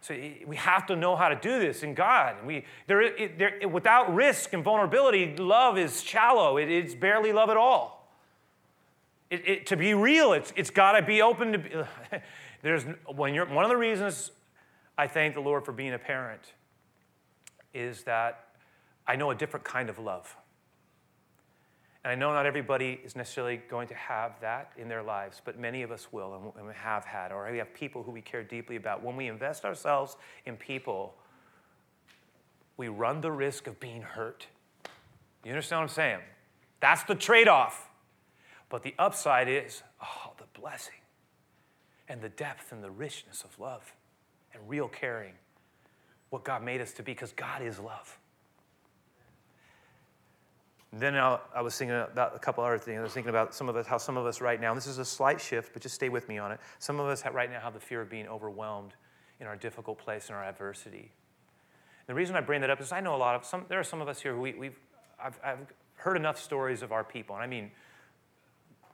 So 0.00 0.14
we 0.46 0.56
have 0.56 0.86
to 0.86 0.96
know 0.96 1.14
how 1.14 1.28
to 1.28 1.36
do 1.36 1.60
this 1.60 1.82
in 1.82 1.94
God. 1.94 2.44
We, 2.44 2.64
there, 2.86 3.02
it, 3.02 3.38
there, 3.38 3.68
without 3.68 4.12
risk 4.12 4.52
and 4.52 4.64
vulnerability, 4.64 5.36
love 5.36 5.78
is 5.78 6.02
shallow. 6.02 6.56
It, 6.56 6.70
it's 6.70 6.94
barely 6.94 7.32
love 7.32 7.50
at 7.50 7.56
all. 7.56 8.10
It, 9.30 9.48
it, 9.48 9.66
to 9.66 9.76
be 9.76 9.94
real, 9.94 10.32
it's, 10.32 10.52
it's 10.56 10.70
got 10.70 10.92
to 10.92 11.02
be 11.02 11.22
open 11.22 11.52
to. 11.52 11.58
Be, 11.58 11.70
there's 12.62 12.84
when 13.14 13.32
you're 13.32 13.46
one 13.46 13.64
of 13.64 13.70
the 13.70 13.76
reasons 13.76 14.32
I 14.98 15.06
thank 15.06 15.34
the 15.34 15.40
Lord 15.40 15.64
for 15.64 15.72
being 15.72 15.94
a 15.94 15.98
parent 15.98 16.52
is 17.72 18.02
that 18.02 18.51
I 19.06 19.16
know 19.16 19.30
a 19.30 19.34
different 19.34 19.64
kind 19.64 19.88
of 19.88 19.98
love. 19.98 20.36
And 22.04 22.10
I 22.10 22.14
know 22.16 22.32
not 22.32 22.46
everybody 22.46 23.00
is 23.04 23.14
necessarily 23.14 23.58
going 23.68 23.86
to 23.88 23.94
have 23.94 24.40
that 24.40 24.72
in 24.76 24.88
their 24.88 25.02
lives, 25.02 25.40
but 25.44 25.58
many 25.58 25.82
of 25.82 25.92
us 25.92 26.08
will 26.10 26.52
and 26.58 26.72
have 26.74 27.04
had, 27.04 27.30
or 27.30 27.48
we 27.50 27.58
have 27.58 27.72
people 27.74 28.02
who 28.02 28.10
we 28.10 28.20
care 28.20 28.42
deeply 28.42 28.76
about. 28.76 29.04
When 29.04 29.16
we 29.16 29.28
invest 29.28 29.64
ourselves 29.64 30.16
in 30.44 30.56
people, 30.56 31.14
we 32.76 32.88
run 32.88 33.20
the 33.20 33.30
risk 33.30 33.68
of 33.68 33.78
being 33.78 34.02
hurt. 34.02 34.46
You 35.44 35.52
understand 35.52 35.80
what 35.80 35.90
I'm 35.90 35.94
saying? 35.94 36.18
That's 36.80 37.04
the 37.04 37.14
trade 37.14 37.46
off. 37.46 37.88
But 38.68 38.82
the 38.82 38.94
upside 38.98 39.48
is, 39.48 39.82
oh, 40.02 40.32
the 40.38 40.58
blessing 40.58 40.94
and 42.08 42.20
the 42.20 42.30
depth 42.30 42.72
and 42.72 42.82
the 42.82 42.90
richness 42.90 43.44
of 43.44 43.58
love 43.60 43.94
and 44.52 44.62
real 44.68 44.88
caring, 44.88 45.34
what 46.30 46.42
God 46.42 46.64
made 46.64 46.80
us 46.80 46.92
to 46.94 47.02
be, 47.02 47.12
because 47.12 47.32
God 47.32 47.62
is 47.62 47.78
love. 47.78 48.18
Then 50.94 51.16
I, 51.16 51.38
was 51.62 51.76
thinking 51.76 51.96
about 51.96 52.36
a 52.36 52.38
couple 52.38 52.62
other 52.62 52.76
things. 52.76 52.98
I 52.98 53.02
was 53.02 53.12
thinking 53.12 53.30
about 53.30 53.54
some 53.54 53.68
of 53.68 53.76
us, 53.76 53.86
how 53.86 53.96
some 53.96 54.18
of 54.18 54.26
us 54.26 54.42
right 54.42 54.60
now, 54.60 54.74
this 54.74 54.86
is 54.86 54.98
a 54.98 55.04
slight 55.04 55.40
shift, 55.40 55.72
but 55.72 55.80
just 55.80 55.94
stay 55.94 56.10
with 56.10 56.28
me 56.28 56.36
on 56.36 56.52
it. 56.52 56.60
Some 56.80 57.00
of 57.00 57.06
us 57.06 57.24
right 57.32 57.50
now 57.50 57.60
have 57.60 57.72
the 57.72 57.80
fear 57.80 58.02
of 58.02 58.10
being 58.10 58.28
overwhelmed 58.28 58.92
in 59.40 59.46
our 59.46 59.56
difficult 59.56 59.98
place, 59.98 60.28
in 60.28 60.34
our 60.34 60.44
adversity. 60.44 61.10
The 62.06 62.14
reason 62.14 62.36
I 62.36 62.42
bring 62.42 62.60
that 62.60 62.68
up 62.68 62.80
is 62.80 62.92
I 62.92 63.00
know 63.00 63.14
a 63.14 63.16
lot 63.16 63.36
of 63.36 63.44
some. 63.44 63.64
There 63.68 63.80
are 63.80 63.84
some 63.84 64.02
of 64.02 64.08
us 64.08 64.20
here 64.20 64.34
who 64.34 64.40
we, 64.40 64.66
have 64.66 64.74
I've, 65.18 65.40
I've 65.42 65.66
heard 65.94 66.16
enough 66.16 66.38
stories 66.38 66.82
of 66.82 66.92
our 66.92 67.04
people, 67.04 67.36
and 67.36 67.42
I 67.42 67.46
mean 67.46 67.70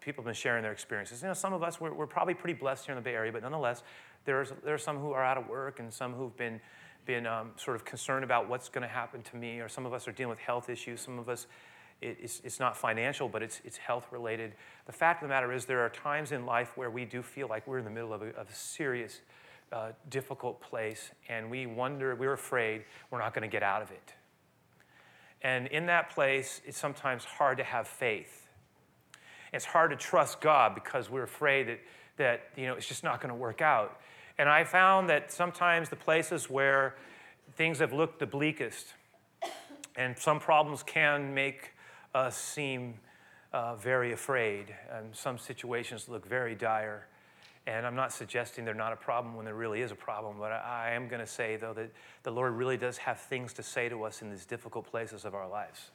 people 0.00 0.22
have 0.22 0.26
been 0.26 0.34
sharing 0.34 0.62
their 0.62 0.72
experiences. 0.72 1.20
You 1.20 1.28
know, 1.28 1.34
some 1.34 1.52
of 1.52 1.62
us, 1.62 1.80
we're, 1.80 1.92
we're 1.92 2.06
probably 2.06 2.34
pretty 2.34 2.58
blessed 2.58 2.86
here 2.86 2.94
in 2.94 2.96
the 2.96 3.02
Bay 3.02 3.14
Area, 3.14 3.32
but 3.32 3.42
nonetheless, 3.42 3.82
there's, 4.24 4.52
there 4.64 4.74
are 4.74 4.78
some 4.78 4.98
who 4.98 5.12
are 5.12 5.24
out 5.24 5.36
of 5.36 5.48
work 5.48 5.80
and 5.80 5.92
some 5.92 6.14
who've 6.14 6.36
been, 6.36 6.60
been 7.04 7.26
um, 7.26 7.50
sort 7.56 7.76
of 7.76 7.84
concerned 7.84 8.24
about 8.24 8.48
what's 8.48 8.68
going 8.68 8.82
to 8.82 8.88
happen 8.88 9.22
to 9.22 9.36
me, 9.36 9.60
or 9.60 9.68
some 9.68 9.84
of 9.84 9.92
us 9.92 10.06
are 10.08 10.12
dealing 10.12 10.30
with 10.30 10.38
health 10.38 10.70
issues. 10.70 11.00
Some 11.00 11.18
of 11.18 11.28
us, 11.28 11.46
it, 12.00 12.18
it's, 12.20 12.40
it's 12.44 12.60
not 12.60 12.76
financial, 12.76 13.28
but 13.28 13.42
it's, 13.42 13.60
it's 13.64 13.76
health 13.76 14.06
related. 14.10 14.52
The 14.86 14.92
fact 14.92 15.22
of 15.22 15.28
the 15.28 15.34
matter 15.34 15.52
is, 15.52 15.64
there 15.64 15.80
are 15.80 15.90
times 15.90 16.32
in 16.32 16.46
life 16.46 16.76
where 16.76 16.90
we 16.90 17.04
do 17.04 17.22
feel 17.22 17.48
like 17.48 17.66
we're 17.66 17.78
in 17.78 17.84
the 17.84 17.90
middle 17.90 18.12
of 18.12 18.22
a, 18.22 18.28
of 18.36 18.48
a 18.48 18.54
serious, 18.54 19.20
uh, 19.72 19.90
difficult 20.08 20.60
place, 20.60 21.10
and 21.28 21.50
we 21.50 21.66
wonder, 21.66 22.14
we're 22.14 22.32
afraid 22.32 22.84
we're 23.10 23.18
not 23.18 23.34
going 23.34 23.48
to 23.48 23.52
get 23.52 23.62
out 23.62 23.82
of 23.82 23.90
it. 23.90 24.14
And 25.42 25.66
in 25.68 25.86
that 25.86 26.10
place, 26.10 26.60
it's 26.64 26.78
sometimes 26.78 27.24
hard 27.24 27.58
to 27.58 27.64
have 27.64 27.86
faith 27.86 28.48
it's 29.52 29.64
hard 29.64 29.90
to 29.90 29.96
trust 29.96 30.40
God 30.40 30.74
because 30.74 31.10
we're 31.10 31.22
afraid 31.22 31.68
that, 31.68 31.80
that 32.16 32.40
you 32.56 32.66
know, 32.66 32.74
it's 32.74 32.86
just 32.86 33.04
not 33.04 33.20
going 33.20 33.30
to 33.30 33.38
work 33.38 33.60
out. 33.60 34.00
And 34.38 34.48
I 34.48 34.64
found 34.64 35.08
that 35.08 35.32
sometimes 35.32 35.88
the 35.88 35.96
places 35.96 36.48
where 36.48 36.96
things 37.56 37.78
have 37.78 37.92
looked 37.92 38.20
the 38.20 38.26
bleakest, 38.26 38.94
and 39.96 40.16
some 40.16 40.38
problems 40.38 40.82
can 40.82 41.34
make 41.34 41.72
us 42.18 42.36
seem 42.36 42.94
uh, 43.52 43.76
very 43.76 44.12
afraid, 44.12 44.74
and 44.92 45.14
some 45.14 45.38
situations 45.38 46.08
look 46.08 46.26
very 46.26 46.54
dire. 46.54 47.06
And 47.66 47.86
I'm 47.86 47.94
not 47.94 48.12
suggesting 48.12 48.64
they're 48.64 48.74
not 48.74 48.92
a 48.92 48.96
problem 48.96 49.36
when 49.36 49.44
there 49.44 49.54
really 49.54 49.82
is 49.82 49.92
a 49.92 49.94
problem, 49.94 50.36
but 50.38 50.52
I, 50.52 50.88
I 50.88 50.94
am 50.94 51.06
going 51.06 51.20
to 51.20 51.26
say, 51.26 51.56
though, 51.56 51.74
that 51.74 51.90
the 52.22 52.30
Lord 52.30 52.54
really 52.54 52.76
does 52.76 52.96
have 52.98 53.20
things 53.20 53.52
to 53.54 53.62
say 53.62 53.88
to 53.88 54.04
us 54.04 54.22
in 54.22 54.30
these 54.30 54.46
difficult 54.46 54.86
places 54.86 55.24
of 55.24 55.34
our 55.34 55.48
lives. 55.48 55.90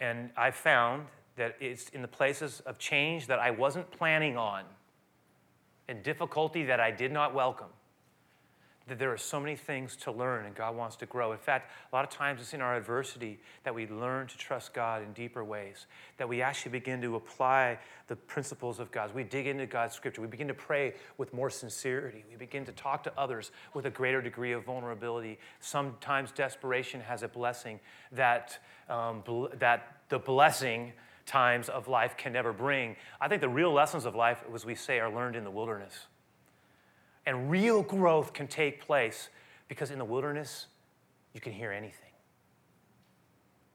And 0.00 0.30
I 0.36 0.50
found 0.50 1.06
that 1.36 1.56
it's 1.60 1.88
in 1.90 2.02
the 2.02 2.08
places 2.08 2.60
of 2.66 2.78
change 2.78 3.28
that 3.28 3.38
I 3.38 3.50
wasn't 3.50 3.90
planning 3.90 4.36
on 4.36 4.64
and 5.88 6.02
difficulty 6.02 6.64
that 6.64 6.80
I 6.80 6.90
did 6.90 7.12
not 7.12 7.34
welcome. 7.34 7.68
That 8.88 8.98
there 8.98 9.12
are 9.12 9.18
so 9.18 9.38
many 9.38 9.54
things 9.54 9.96
to 9.98 10.12
learn 10.12 10.44
and 10.44 10.54
God 10.54 10.76
wants 10.76 10.96
to 10.96 11.06
grow. 11.06 11.32
In 11.32 11.38
fact, 11.38 11.70
a 11.92 11.94
lot 11.94 12.04
of 12.04 12.10
times 12.10 12.40
it's 12.40 12.52
in 12.52 12.60
our 12.60 12.76
adversity 12.76 13.38
that 13.64 13.74
we 13.74 13.86
learn 13.86 14.26
to 14.26 14.36
trust 14.36 14.74
God 14.74 15.02
in 15.02 15.12
deeper 15.12 15.44
ways, 15.44 15.86
that 16.16 16.28
we 16.28 16.42
actually 16.42 16.72
begin 16.72 17.00
to 17.02 17.14
apply 17.16 17.78
the 18.08 18.16
principles 18.16 18.80
of 18.80 18.90
God. 18.90 19.14
We 19.14 19.22
dig 19.24 19.46
into 19.46 19.66
God's 19.66 19.94
scripture. 19.94 20.20
We 20.20 20.26
begin 20.26 20.48
to 20.48 20.54
pray 20.54 20.94
with 21.16 21.32
more 21.32 21.48
sincerity. 21.48 22.24
We 22.28 22.36
begin 22.36 22.64
to 22.66 22.72
talk 22.72 23.04
to 23.04 23.12
others 23.16 23.52
with 23.72 23.86
a 23.86 23.90
greater 23.90 24.20
degree 24.20 24.52
of 24.52 24.64
vulnerability. 24.64 25.38
Sometimes 25.60 26.32
desperation 26.32 27.00
has 27.02 27.22
a 27.22 27.28
blessing 27.28 27.78
that, 28.10 28.58
um, 28.88 29.20
bl- 29.20 29.46
that 29.58 30.02
the 30.08 30.18
blessing 30.18 30.92
times 31.24 31.68
of 31.68 31.88
life 31.88 32.16
can 32.16 32.32
never 32.32 32.52
bring. 32.52 32.96
I 33.20 33.28
think 33.28 33.40
the 33.40 33.48
real 33.48 33.72
lessons 33.72 34.04
of 34.04 34.14
life, 34.14 34.42
as 34.52 34.66
we 34.66 34.74
say, 34.74 34.98
are 34.98 35.10
learned 35.10 35.36
in 35.36 35.44
the 35.44 35.50
wilderness. 35.50 36.06
And 37.26 37.50
real 37.50 37.82
growth 37.82 38.32
can 38.32 38.48
take 38.48 38.84
place 38.84 39.28
because 39.68 39.90
in 39.90 39.98
the 39.98 40.04
wilderness, 40.04 40.66
you 41.32 41.40
can 41.40 41.52
hear 41.52 41.72
anything. 41.72 42.12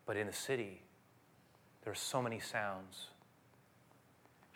But 0.05 0.17
in 0.17 0.27
the 0.27 0.33
city, 0.33 0.81
there 1.83 1.91
are 1.91 1.95
so 1.95 2.21
many 2.21 2.39
sounds. 2.39 3.07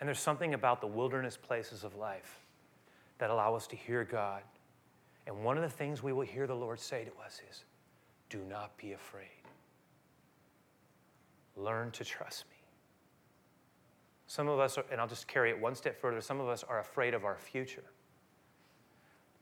And 0.00 0.08
there's 0.08 0.18
something 0.18 0.54
about 0.54 0.80
the 0.80 0.86
wilderness 0.86 1.36
places 1.36 1.84
of 1.84 1.94
life 1.96 2.40
that 3.18 3.30
allow 3.30 3.54
us 3.54 3.66
to 3.68 3.76
hear 3.76 4.04
God. 4.04 4.42
And 5.26 5.44
one 5.44 5.56
of 5.56 5.62
the 5.62 5.68
things 5.68 6.02
we 6.02 6.12
will 6.12 6.26
hear 6.26 6.46
the 6.46 6.54
Lord 6.54 6.80
say 6.80 7.04
to 7.04 7.24
us 7.24 7.40
is, 7.50 7.64
Do 8.28 8.40
not 8.48 8.76
be 8.76 8.92
afraid. 8.92 9.28
Learn 11.56 11.90
to 11.92 12.04
trust 12.04 12.44
me. 12.50 12.56
Some 14.26 14.48
of 14.48 14.58
us, 14.58 14.78
are, 14.78 14.84
and 14.90 15.00
I'll 15.00 15.08
just 15.08 15.28
carry 15.28 15.50
it 15.50 15.60
one 15.60 15.74
step 15.74 16.00
further, 16.00 16.20
some 16.20 16.40
of 16.40 16.48
us 16.48 16.64
are 16.64 16.80
afraid 16.80 17.14
of 17.14 17.24
our 17.24 17.36
future. 17.36 17.84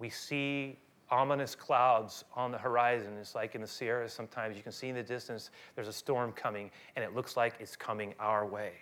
We 0.01 0.09
see 0.11 0.79
ominous 1.11 1.55
clouds 1.55 2.25
on 2.35 2.51
the 2.51 2.59
horizon. 2.59 3.17
It's 3.21 3.35
like 3.35 3.55
in 3.55 3.61
the 3.61 3.67
Sierras 3.67 4.13
sometimes 4.13 4.57
you 4.57 4.63
can 4.63 4.73
see 4.73 4.89
in 4.89 4.95
the 4.95 5.03
distance 5.03 5.51
there's 5.75 5.89
a 5.89 5.93
storm 5.93 6.33
coming, 6.33 6.71
and 6.97 7.05
it 7.05 7.15
looks 7.15 7.37
like 7.37 7.55
it's 7.61 7.77
coming 7.77 8.15
our 8.19 8.47
way. 8.47 8.73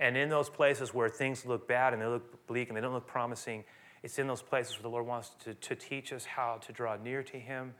And 0.00 0.16
in 0.16 0.28
those 0.28 0.48
places 0.48 0.94
where 0.94 1.08
things 1.08 1.44
look 1.44 1.68
bad 1.68 1.92
and 1.92 2.00
they 2.00 2.06
look 2.06 2.46
bleak 2.46 2.68
and 2.68 2.76
they 2.76 2.80
don't 2.80 2.92
look 2.92 3.06
promising, 3.06 3.64
it's 4.02 4.18
in 4.18 4.28
those 4.28 4.42
places 4.42 4.76
where 4.76 4.82
the 4.82 4.88
Lord 4.88 5.06
wants 5.06 5.30
to, 5.44 5.54
to 5.54 5.74
teach 5.74 6.12
us 6.12 6.24
how 6.24 6.58
to 6.66 6.72
draw 6.72 6.96
near 6.96 7.22
to 7.24 7.36
Him, 7.36 7.74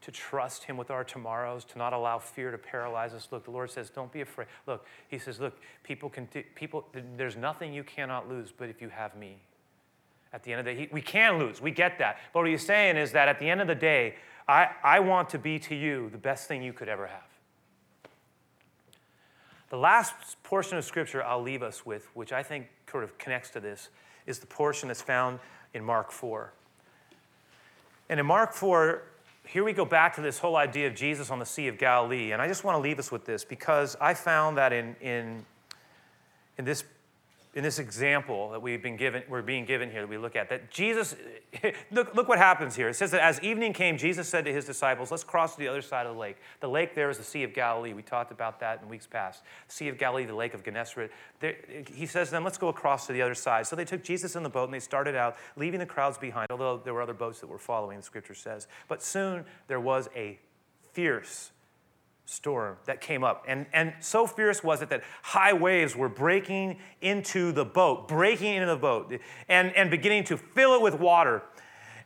to 0.00 0.10
trust 0.10 0.64
Him 0.64 0.76
with 0.76 0.90
our 0.90 1.04
tomorrows, 1.04 1.64
to 1.66 1.78
not 1.78 1.92
allow 1.92 2.18
fear 2.18 2.50
to 2.50 2.58
paralyze 2.58 3.14
us. 3.14 3.28
Look, 3.30 3.44
the 3.44 3.52
Lord 3.52 3.70
says, 3.70 3.88
don't 3.88 4.10
be 4.10 4.22
afraid. 4.22 4.48
Look, 4.66 4.84
He 5.06 5.18
says, 5.18 5.38
look, 5.38 5.56
people 5.84 6.10
can, 6.10 6.26
people, 6.56 6.88
there's 7.16 7.36
nothing 7.36 7.72
you 7.72 7.84
cannot 7.84 8.28
lose, 8.28 8.52
but 8.54 8.68
if 8.68 8.82
you 8.82 8.88
have 8.88 9.14
me. 9.14 9.38
At 10.32 10.42
the 10.42 10.52
end 10.52 10.60
of 10.60 10.64
the 10.66 10.74
day, 10.74 10.88
we 10.90 11.02
can 11.02 11.38
lose. 11.38 11.60
We 11.60 11.70
get 11.70 11.98
that. 11.98 12.18
But 12.32 12.40
what 12.40 12.48
He's 12.48 12.64
saying 12.64 12.96
is 12.96 13.12
that 13.12 13.28
at 13.28 13.38
the 13.38 13.48
end 13.50 13.60
of 13.60 13.66
the 13.66 13.74
day, 13.74 14.14
I, 14.48 14.70
I 14.82 15.00
want 15.00 15.30
to 15.30 15.38
be 15.38 15.58
to 15.60 15.74
you 15.74 16.08
the 16.10 16.18
best 16.18 16.48
thing 16.48 16.62
you 16.62 16.72
could 16.72 16.88
ever 16.88 17.06
have. 17.06 17.22
The 19.70 19.78
last 19.78 20.14
portion 20.42 20.76
of 20.76 20.84
Scripture 20.84 21.22
I'll 21.22 21.42
leave 21.42 21.62
us 21.62 21.86
with, 21.86 22.06
which 22.14 22.32
I 22.32 22.42
think 22.42 22.68
sort 22.90 23.04
of 23.04 23.16
connects 23.18 23.50
to 23.50 23.60
this, 23.60 23.88
is 24.26 24.38
the 24.38 24.46
portion 24.46 24.88
that's 24.88 25.02
found 25.02 25.38
in 25.74 25.82
Mark 25.84 26.12
4. 26.12 26.52
And 28.08 28.20
in 28.20 28.26
Mark 28.26 28.52
4, 28.52 29.02
here 29.46 29.64
we 29.64 29.72
go 29.72 29.84
back 29.84 30.14
to 30.16 30.20
this 30.20 30.38
whole 30.38 30.56
idea 30.56 30.86
of 30.86 30.94
Jesus 30.94 31.30
on 31.30 31.38
the 31.38 31.46
Sea 31.46 31.68
of 31.68 31.78
Galilee. 31.78 32.32
And 32.32 32.42
I 32.42 32.48
just 32.48 32.64
want 32.64 32.76
to 32.76 32.80
leave 32.80 32.98
us 32.98 33.10
with 33.10 33.24
this 33.24 33.44
because 33.44 33.96
I 34.00 34.14
found 34.14 34.58
that 34.58 34.72
in, 34.72 34.94
in, 35.00 35.44
in 36.58 36.64
this 36.64 36.84
in 37.54 37.62
this 37.62 37.78
example 37.78 38.50
that 38.50 38.62
we've 38.62 38.82
been 38.82 38.96
given, 38.96 39.22
we're 39.28 39.42
being 39.42 39.66
given 39.66 39.90
here 39.90 40.00
that 40.00 40.08
we 40.08 40.16
look 40.16 40.36
at, 40.36 40.48
that 40.48 40.70
Jesus, 40.70 41.14
look, 41.90 42.14
look 42.14 42.26
what 42.26 42.38
happens 42.38 42.74
here. 42.74 42.88
It 42.88 42.94
says 42.94 43.10
that 43.10 43.20
as 43.20 43.40
evening 43.42 43.74
came, 43.74 43.98
Jesus 43.98 44.26
said 44.26 44.46
to 44.46 44.52
his 44.52 44.64
disciples, 44.64 45.10
let's 45.10 45.22
cross 45.22 45.54
to 45.54 45.60
the 45.60 45.68
other 45.68 45.82
side 45.82 46.06
of 46.06 46.14
the 46.14 46.18
lake. 46.18 46.38
The 46.60 46.68
lake 46.68 46.94
there 46.94 47.10
is 47.10 47.18
the 47.18 47.24
Sea 47.24 47.42
of 47.42 47.52
Galilee. 47.52 47.92
We 47.92 48.02
talked 48.02 48.32
about 48.32 48.60
that 48.60 48.80
in 48.82 48.88
weeks 48.88 49.06
past. 49.06 49.42
The 49.68 49.74
sea 49.74 49.88
of 49.88 49.98
Galilee, 49.98 50.24
the 50.24 50.34
lake 50.34 50.54
of 50.54 50.64
Gennesaret. 50.64 51.10
There, 51.40 51.56
he 51.92 52.06
says 52.06 52.28
to 52.28 52.32
them, 52.32 52.42
let's 52.42 52.58
go 52.58 52.68
across 52.68 53.06
to 53.08 53.12
the 53.12 53.20
other 53.20 53.34
side. 53.34 53.66
So 53.66 53.76
they 53.76 53.84
took 53.84 54.02
Jesus 54.02 54.34
in 54.34 54.42
the 54.42 54.50
boat 54.50 54.64
and 54.64 54.74
they 54.74 54.80
started 54.80 55.14
out, 55.14 55.36
leaving 55.56 55.80
the 55.80 55.86
crowds 55.86 56.16
behind, 56.16 56.46
although 56.50 56.78
there 56.78 56.94
were 56.94 57.02
other 57.02 57.12
boats 57.14 57.40
that 57.40 57.48
were 57.48 57.58
following, 57.58 57.98
the 57.98 58.02
scripture 58.02 58.34
says. 58.34 58.66
But 58.88 59.02
soon 59.02 59.44
there 59.68 59.80
was 59.80 60.08
a 60.16 60.38
fierce 60.92 61.50
storm 62.32 62.76
that 62.86 63.00
came 63.00 63.22
up. 63.22 63.44
And, 63.46 63.66
and 63.72 63.92
so 64.00 64.26
fierce 64.26 64.64
was 64.64 64.80
it 64.82 64.88
that 64.88 65.02
high 65.22 65.52
waves 65.52 65.94
were 65.94 66.08
breaking 66.08 66.78
into 67.00 67.52
the 67.52 67.64
boat, 67.64 68.08
breaking 68.08 68.54
into 68.54 68.66
the 68.66 68.76
boat, 68.76 69.12
and, 69.48 69.74
and 69.76 69.90
beginning 69.90 70.24
to 70.24 70.36
fill 70.36 70.74
it 70.74 70.82
with 70.82 70.98
water. 70.98 71.42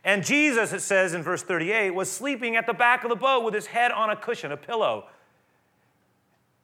And 0.03 0.23
Jesus, 0.23 0.73
it 0.73 0.81
says 0.81 1.13
in 1.13 1.23
verse 1.23 1.43
38, 1.43 1.91
was 1.91 2.11
sleeping 2.11 2.55
at 2.55 2.65
the 2.65 2.73
back 2.73 3.03
of 3.03 3.09
the 3.09 3.15
boat 3.15 3.43
with 3.43 3.53
his 3.53 3.67
head 3.67 3.91
on 3.91 4.09
a 4.09 4.15
cushion, 4.15 4.51
a 4.51 4.57
pillow. 4.57 5.05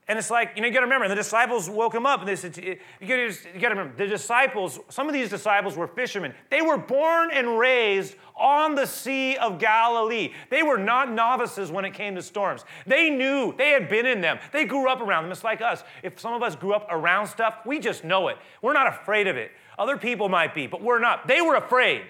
And 0.06 0.18
it's 0.18 0.30
like, 0.30 0.52
you 0.54 0.60
know, 0.60 0.68
you 0.68 0.74
got 0.74 0.80
to 0.80 0.86
remember, 0.86 1.08
the 1.08 1.14
disciples 1.14 1.70
woke 1.70 1.94
him 1.94 2.04
up. 2.04 2.20
And 2.20 2.28
they 2.28 2.36
said, 2.36 2.54
you 2.58 2.76
got 3.08 3.16
to 3.16 3.68
remember, 3.68 3.96
the 3.96 4.06
disciples, 4.06 4.78
some 4.90 5.08
of 5.08 5.14
these 5.14 5.30
disciples 5.30 5.78
were 5.78 5.86
fishermen. 5.86 6.34
They 6.50 6.60
were 6.60 6.76
born 6.76 7.30
and 7.32 7.58
raised 7.58 8.14
on 8.36 8.74
the 8.74 8.84
Sea 8.84 9.36
of 9.38 9.58
Galilee. 9.58 10.32
They 10.50 10.62
were 10.62 10.76
not 10.76 11.10
novices 11.10 11.70
when 11.70 11.86
it 11.86 11.94
came 11.94 12.16
to 12.16 12.22
storms. 12.22 12.66
They 12.86 13.08
knew, 13.08 13.54
they 13.56 13.70
had 13.70 13.88
been 13.88 14.04
in 14.04 14.20
them. 14.20 14.38
They 14.52 14.66
grew 14.66 14.90
up 14.90 15.00
around 15.00 15.22
them. 15.22 15.32
It's 15.32 15.44
like 15.44 15.62
us. 15.62 15.82
If 16.02 16.20
some 16.20 16.34
of 16.34 16.42
us 16.42 16.54
grew 16.54 16.74
up 16.74 16.86
around 16.90 17.26
stuff, 17.28 17.60
we 17.64 17.78
just 17.78 18.04
know 18.04 18.28
it. 18.28 18.36
We're 18.60 18.74
not 18.74 18.86
afraid 18.86 19.26
of 19.26 19.38
it. 19.38 19.52
Other 19.78 19.96
people 19.96 20.28
might 20.28 20.54
be, 20.54 20.66
but 20.66 20.82
we're 20.82 21.00
not. 21.00 21.26
They 21.26 21.40
were 21.40 21.54
afraid. 21.54 22.02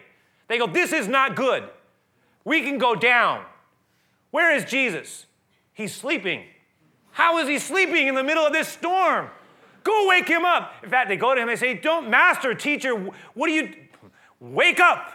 They 0.49 0.59
go, 0.59 0.67
This 0.67 0.93
is 0.93 1.07
not 1.07 1.37
good. 1.37 1.65
We 2.45 2.63
can 2.63 2.77
go 2.77 2.95
down. 2.95 3.45
Where 4.33 4.55
is 4.55 4.65
Jesus? 4.65 5.27
He's 5.73 5.95
sleeping. 5.95 6.45
How 7.15 7.39
is 7.39 7.49
he 7.49 7.61
sleeping 7.61 8.09
in 8.09 8.17
the 8.17 8.25
middle 8.25 8.45
of 8.45 8.53
this 8.53 8.67
storm? 8.67 9.31
Go 9.85 10.09
wake 10.09 10.29
him 10.29 10.45
up. 10.45 10.75
In 10.83 10.91
fact, 10.91 11.09
they 11.09 11.17
go 11.17 11.33
to 11.35 11.41
him 11.41 11.49
and 11.49 11.59
say, 11.59 11.75
Don't, 11.75 12.11
master, 12.11 12.55
teacher, 12.55 12.93
what 13.35 13.47
do 13.47 13.53
you, 13.53 13.73
wake 14.41 14.81
up. 14.81 15.13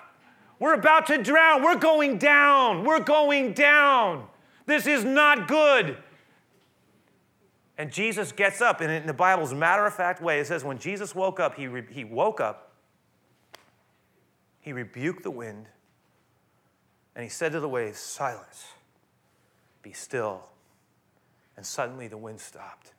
We're 0.59 0.75
about 0.75 1.07
to 1.07 1.21
drown. 1.21 1.61
We're 1.61 1.77
going 1.77 2.17
down. 2.17 2.85
We're 2.85 3.01
going 3.01 3.51
down. 3.51 4.27
This 4.65 4.87
is 4.87 5.03
not 5.03 5.49
good. 5.49 5.97
And 7.77 7.91
Jesus 7.91 8.31
gets 8.31 8.61
up, 8.61 8.81
and 8.81 8.91
in 8.91 9.05
the 9.05 9.13
Bible's 9.13 9.53
matter 9.53 9.85
of 9.85 9.93
fact 9.93 10.21
way, 10.21 10.39
it 10.39 10.47
says 10.47 10.63
when 10.63 10.77
Jesus 10.77 11.13
woke 11.13 11.39
up, 11.39 11.55
he, 11.55 11.67
re- 11.67 11.87
he 11.89 12.03
woke 12.03 12.41
up, 12.41 12.73
he 14.59 14.73
rebuked 14.73 15.23
the 15.23 15.31
wind, 15.31 15.67
and 17.15 17.23
he 17.23 17.29
said 17.29 17.53
to 17.53 17.59
the 17.59 17.69
waves, 17.69 17.99
Silence, 17.99 18.67
be 19.81 19.93
still. 19.93 20.48
And 21.59 21.65
suddenly 21.65 22.07
the 22.07 22.15
wind 22.15 22.39
stopped. 22.39 22.93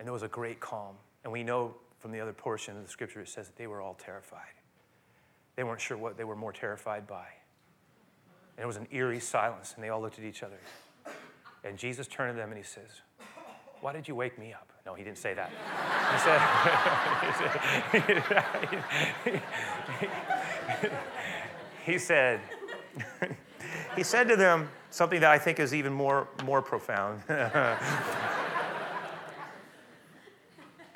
And 0.00 0.08
there 0.08 0.12
was 0.12 0.24
a 0.24 0.28
great 0.28 0.58
calm. 0.58 0.96
And 1.22 1.32
we 1.32 1.44
know 1.44 1.76
from 2.00 2.10
the 2.10 2.18
other 2.18 2.32
portion 2.32 2.76
of 2.76 2.82
the 2.82 2.88
scripture 2.88 3.20
it 3.20 3.28
says 3.28 3.46
that 3.46 3.54
they 3.54 3.68
were 3.68 3.80
all 3.80 3.94
terrified. 3.94 4.40
They 5.54 5.62
weren't 5.62 5.80
sure 5.80 5.96
what 5.96 6.16
they 6.16 6.24
were 6.24 6.34
more 6.34 6.52
terrified 6.52 7.06
by. 7.06 7.28
And 8.56 8.64
it 8.64 8.66
was 8.66 8.78
an 8.78 8.88
eerie 8.90 9.20
silence, 9.20 9.74
and 9.76 9.84
they 9.84 9.90
all 9.90 10.00
looked 10.00 10.18
at 10.18 10.24
each 10.24 10.42
other. 10.42 10.58
And 11.62 11.78
Jesus 11.78 12.08
turned 12.08 12.34
to 12.34 12.36
them 12.36 12.48
and 12.48 12.58
he 12.58 12.64
says, 12.64 12.88
Why 13.80 13.92
did 13.92 14.08
you 14.08 14.16
wake 14.16 14.40
me 14.40 14.52
up? 14.52 14.68
No, 14.84 14.94
he 14.94 15.04
didn't 15.04 15.18
say 15.18 15.32
that. 15.34 15.52
He 16.12 16.18
said, 16.26 16.40
he 21.86 21.98
said, 21.98 22.40
he 23.20 23.28
said 23.28 23.45
to 24.04 24.36
them 24.36 24.68
something 24.90 25.20
that 25.20 25.30
I 25.30 25.38
think 25.38 25.60
is 25.60 25.74
even 25.74 25.92
more, 25.92 26.28
more 26.44 26.62
profound. 26.62 27.22
but 27.28 27.78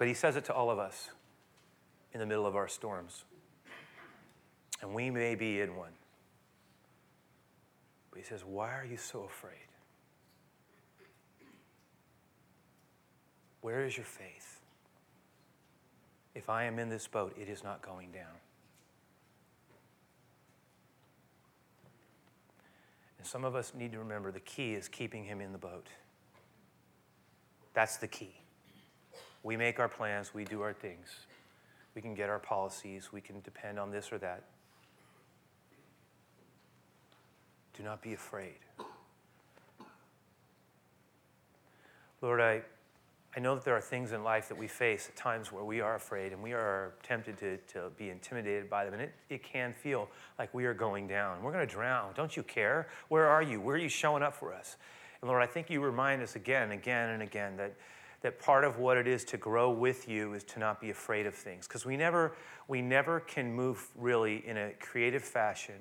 he 0.07 0.15
says 0.15 0.37
it 0.37 0.45
to 0.47 0.55
all 0.55 0.71
of 0.71 0.79
us 0.79 1.11
in 2.13 2.21
the 2.21 2.27
middle 2.27 2.47
of 2.47 2.57
our 2.57 2.69
storms. 2.69 3.25
And 4.83 4.95
we 4.95 5.11
may 5.11 5.35
be 5.35 5.61
in 5.61 5.77
one. 5.77 5.93
But 8.11 8.19
he 8.19 8.25
says, 8.25 8.45
Why 8.45 8.71
are 8.71 8.85
you 8.85 8.97
so 8.97 9.25
afraid? 9.25 9.55
Where 13.61 13.85
is 13.85 13.97
your 13.97 14.07
faith? 14.07 14.61
If 16.35 16.49
I 16.49 16.65
am 16.65 16.79
in 16.79 16.89
this 16.89 17.07
boat, 17.07 17.37
it 17.39 17.49
is 17.49 17.63
not 17.63 17.83
going 17.83 18.11
down. 18.13 18.25
And 23.21 23.27
some 23.27 23.45
of 23.45 23.55
us 23.55 23.75
need 23.77 23.93
to 23.93 23.99
remember 23.99 24.33
the 24.33 24.41
key 24.41 24.73
is 24.73 24.89
keeping 24.89 25.25
him 25.25 25.43
in 25.43 25.53
the 25.53 25.59
boat. 25.59 25.89
That's 27.75 27.99
the 27.99 28.09
key. 28.09 28.33
We 29.43 29.59
make 29.59 29.79
our 29.79 29.91
plans, 29.91 30.33
we 30.33 30.45
do 30.45 30.63
our 30.63 30.73
things. 30.73 31.07
We 31.95 32.01
can 32.01 32.15
get 32.15 32.31
our 32.31 32.39
policies, 32.39 33.13
we 33.13 33.21
can 33.21 33.43
depend 33.43 33.79
on 33.79 33.91
this 33.91 34.11
or 34.11 34.17
that. 34.19 34.45
Do 37.77 37.83
not 37.83 38.01
be 38.01 38.15
afraid. 38.15 38.57
Lord, 42.23 42.41
I, 42.41 42.63
I 43.37 43.39
know 43.39 43.55
that 43.55 43.65
there 43.65 43.77
are 43.77 43.81
things 43.81 44.11
in 44.11 44.25
life 44.25 44.49
that 44.49 44.59
we 44.59 44.67
face 44.67 45.09
at 45.09 45.15
times 45.15 45.53
where 45.53 45.63
we 45.63 45.81
are 45.81 45.95
afraid 45.95 46.33
and 46.33 46.43
we 46.43 46.53
are 46.53 46.95
tempted 47.05 47.39
to, 47.39 47.59
to 47.75 47.91
be 47.97 48.11
intimidated 48.11 48.69
by 48.69 48.85
them. 48.85 48.95
And 48.95 49.03
it, 49.03 49.15
it 49.29 49.45
can 49.45 49.73
feel 49.73 50.09
like 50.37 50.53
we 50.53 50.65
are 50.65 50.75
going 50.75 51.07
down. 51.07 51.41
We're 51.43 51.53
going 51.53 51.67
to 51.67 51.73
drown. 51.73 52.13
Don't 52.17 52.37
you 52.37 52.43
care? 52.43 52.89
Where 53.09 53.29
are 53.29 53.43
you? 53.43 53.61
Where 53.61 53.77
are 53.77 53.79
you 53.79 53.89
showing 53.89 54.25
up 54.25 54.35
for 54.35 54.53
us? 54.53 54.77
And 55.21 55.29
Lord, 55.29 55.43
I 55.43 55.47
think 55.47 55.71
you 55.71 55.81
remind 55.81 56.23
us 56.23 56.35
again, 56.35 56.65
and 56.65 56.73
again, 56.73 57.11
and 57.11 57.23
again 57.23 57.57
that, 57.59 57.75
that 58.23 58.41
part 58.41 58.65
of 58.65 58.79
what 58.79 58.97
it 58.97 59.07
is 59.07 59.25
to 59.27 59.37
grow 59.37 59.71
with 59.71 60.09
you 60.09 60.35
is 60.35 60.43
to 60.45 60.59
not 60.59 60.81
be 60.81 60.91
afraid 60.91 61.27
of 61.27 61.35
things. 61.35 61.69
Because 61.69 61.87
we 61.87 61.97
never, 61.97 62.33
we 62.67 62.83
never 62.83 63.21
can 63.21 63.53
move 63.55 63.87
really 63.95 64.45
in 64.45 64.57
a 64.57 64.73
creative 64.81 65.23
fashion 65.23 65.77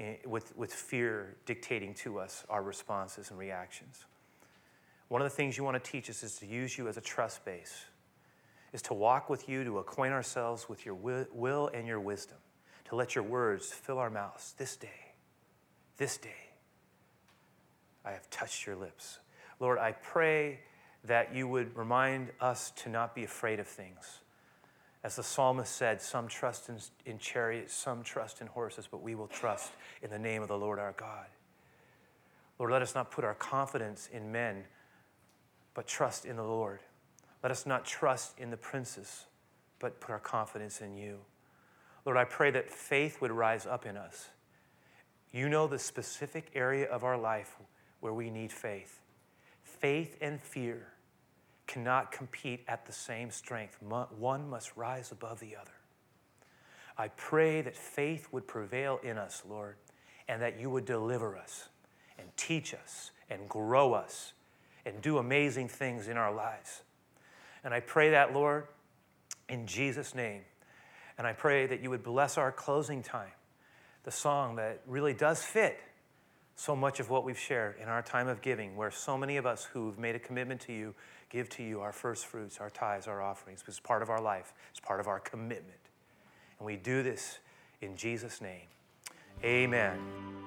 eh, 0.00 0.16
with, 0.24 0.56
with 0.56 0.72
fear 0.72 1.36
dictating 1.46 1.94
to 1.94 2.18
us 2.18 2.44
our 2.50 2.62
responses 2.62 3.30
and 3.30 3.38
reactions. 3.38 4.04
One 5.08 5.22
of 5.22 5.26
the 5.26 5.34
things 5.34 5.56
you 5.56 5.64
want 5.64 5.82
to 5.82 5.90
teach 5.90 6.10
us 6.10 6.22
is 6.22 6.36
to 6.38 6.46
use 6.46 6.76
you 6.76 6.88
as 6.88 6.96
a 6.96 7.00
trust 7.00 7.44
base, 7.44 7.84
is 8.72 8.82
to 8.82 8.94
walk 8.94 9.30
with 9.30 9.48
you, 9.48 9.62
to 9.64 9.78
acquaint 9.78 10.12
ourselves 10.12 10.68
with 10.68 10.84
your 10.84 10.94
will 10.94 11.70
and 11.72 11.86
your 11.86 12.00
wisdom, 12.00 12.38
to 12.88 12.96
let 12.96 13.14
your 13.14 13.24
words 13.24 13.72
fill 13.72 13.98
our 13.98 14.10
mouths 14.10 14.54
this 14.58 14.76
day, 14.76 15.12
this 15.96 16.16
day. 16.16 16.50
I 18.04 18.12
have 18.12 18.28
touched 18.30 18.66
your 18.66 18.76
lips. 18.76 19.18
Lord, 19.60 19.78
I 19.78 19.92
pray 19.92 20.60
that 21.04 21.34
you 21.34 21.46
would 21.46 21.76
remind 21.76 22.30
us 22.40 22.72
to 22.76 22.88
not 22.88 23.14
be 23.14 23.24
afraid 23.24 23.60
of 23.60 23.66
things. 23.66 24.20
As 25.04 25.16
the 25.16 25.22
psalmist 25.22 25.72
said, 25.72 26.02
some 26.02 26.26
trust 26.26 26.68
in, 26.68 26.78
in 27.04 27.18
chariots, 27.18 27.72
some 27.72 28.02
trust 28.02 28.40
in 28.40 28.48
horses, 28.48 28.88
but 28.90 29.02
we 29.02 29.14
will 29.14 29.28
trust 29.28 29.70
in 30.02 30.10
the 30.10 30.18
name 30.18 30.42
of 30.42 30.48
the 30.48 30.58
Lord 30.58 30.80
our 30.80 30.92
God. 30.92 31.26
Lord, 32.58 32.72
let 32.72 32.82
us 32.82 32.94
not 32.94 33.12
put 33.12 33.24
our 33.24 33.34
confidence 33.34 34.08
in 34.12 34.32
men 34.32 34.64
but 35.76 35.86
trust 35.86 36.24
in 36.24 36.36
the 36.36 36.42
Lord. 36.42 36.80
Let 37.42 37.52
us 37.52 37.66
not 37.66 37.84
trust 37.84 38.38
in 38.38 38.50
the 38.50 38.56
princes, 38.56 39.26
but 39.78 40.00
put 40.00 40.10
our 40.10 40.18
confidence 40.18 40.80
in 40.80 40.96
you. 40.96 41.18
Lord, 42.06 42.16
I 42.16 42.24
pray 42.24 42.50
that 42.52 42.70
faith 42.70 43.20
would 43.20 43.30
rise 43.30 43.66
up 43.66 43.84
in 43.84 43.94
us. 43.94 44.30
You 45.30 45.50
know 45.50 45.66
the 45.66 45.78
specific 45.78 46.50
area 46.54 46.88
of 46.88 47.04
our 47.04 47.18
life 47.18 47.56
where 48.00 48.14
we 48.14 48.30
need 48.30 48.52
faith. 48.52 49.00
Faith 49.62 50.16
and 50.22 50.40
fear 50.40 50.88
cannot 51.66 52.10
compete 52.10 52.64
at 52.66 52.86
the 52.86 52.92
same 52.92 53.30
strength, 53.30 53.76
one 53.82 54.48
must 54.48 54.74
rise 54.78 55.12
above 55.12 55.40
the 55.40 55.56
other. 55.56 55.72
I 56.96 57.08
pray 57.08 57.60
that 57.60 57.76
faith 57.76 58.28
would 58.32 58.46
prevail 58.46 58.98
in 59.02 59.18
us, 59.18 59.42
Lord, 59.46 59.76
and 60.26 60.40
that 60.40 60.58
you 60.58 60.70
would 60.70 60.86
deliver 60.86 61.36
us 61.36 61.68
and 62.18 62.28
teach 62.38 62.72
us 62.72 63.10
and 63.28 63.46
grow 63.46 63.92
us 63.92 64.32
and 64.86 65.02
do 65.02 65.18
amazing 65.18 65.68
things 65.68 66.08
in 66.08 66.16
our 66.16 66.32
lives. 66.32 66.82
And 67.64 67.74
I 67.74 67.80
pray 67.80 68.10
that, 68.10 68.32
Lord, 68.32 68.64
in 69.48 69.66
Jesus' 69.66 70.14
name. 70.14 70.42
And 71.18 71.26
I 71.26 71.32
pray 71.32 71.66
that 71.66 71.82
you 71.82 71.90
would 71.90 72.02
bless 72.02 72.38
our 72.38 72.52
closing 72.52 73.02
time, 73.02 73.32
the 74.04 74.10
song 74.10 74.56
that 74.56 74.80
really 74.86 75.14
does 75.14 75.42
fit 75.42 75.78
so 76.54 76.76
much 76.76 77.00
of 77.00 77.10
what 77.10 77.24
we've 77.24 77.38
shared 77.38 77.76
in 77.82 77.88
our 77.88 78.02
time 78.02 78.28
of 78.28 78.40
giving, 78.40 78.76
where 78.76 78.90
so 78.90 79.18
many 79.18 79.36
of 79.36 79.44
us 79.44 79.64
who've 79.64 79.98
made 79.98 80.14
a 80.14 80.18
commitment 80.18 80.60
to 80.62 80.72
you 80.72 80.94
give 81.28 81.48
to 81.50 81.62
you 81.62 81.80
our 81.80 81.92
first 81.92 82.26
fruits, 82.26 82.58
our 82.60 82.70
tithes, 82.70 83.06
our 83.06 83.20
offerings. 83.20 83.64
It's 83.66 83.80
part 83.80 84.02
of 84.02 84.08
our 84.08 84.20
life, 84.20 84.54
it's 84.70 84.80
part 84.80 85.00
of 85.00 85.08
our 85.08 85.20
commitment. 85.20 85.80
And 86.58 86.66
we 86.66 86.76
do 86.76 87.02
this 87.02 87.38
in 87.82 87.96
Jesus' 87.96 88.40
name. 88.40 88.68
Amen. 89.44 90.45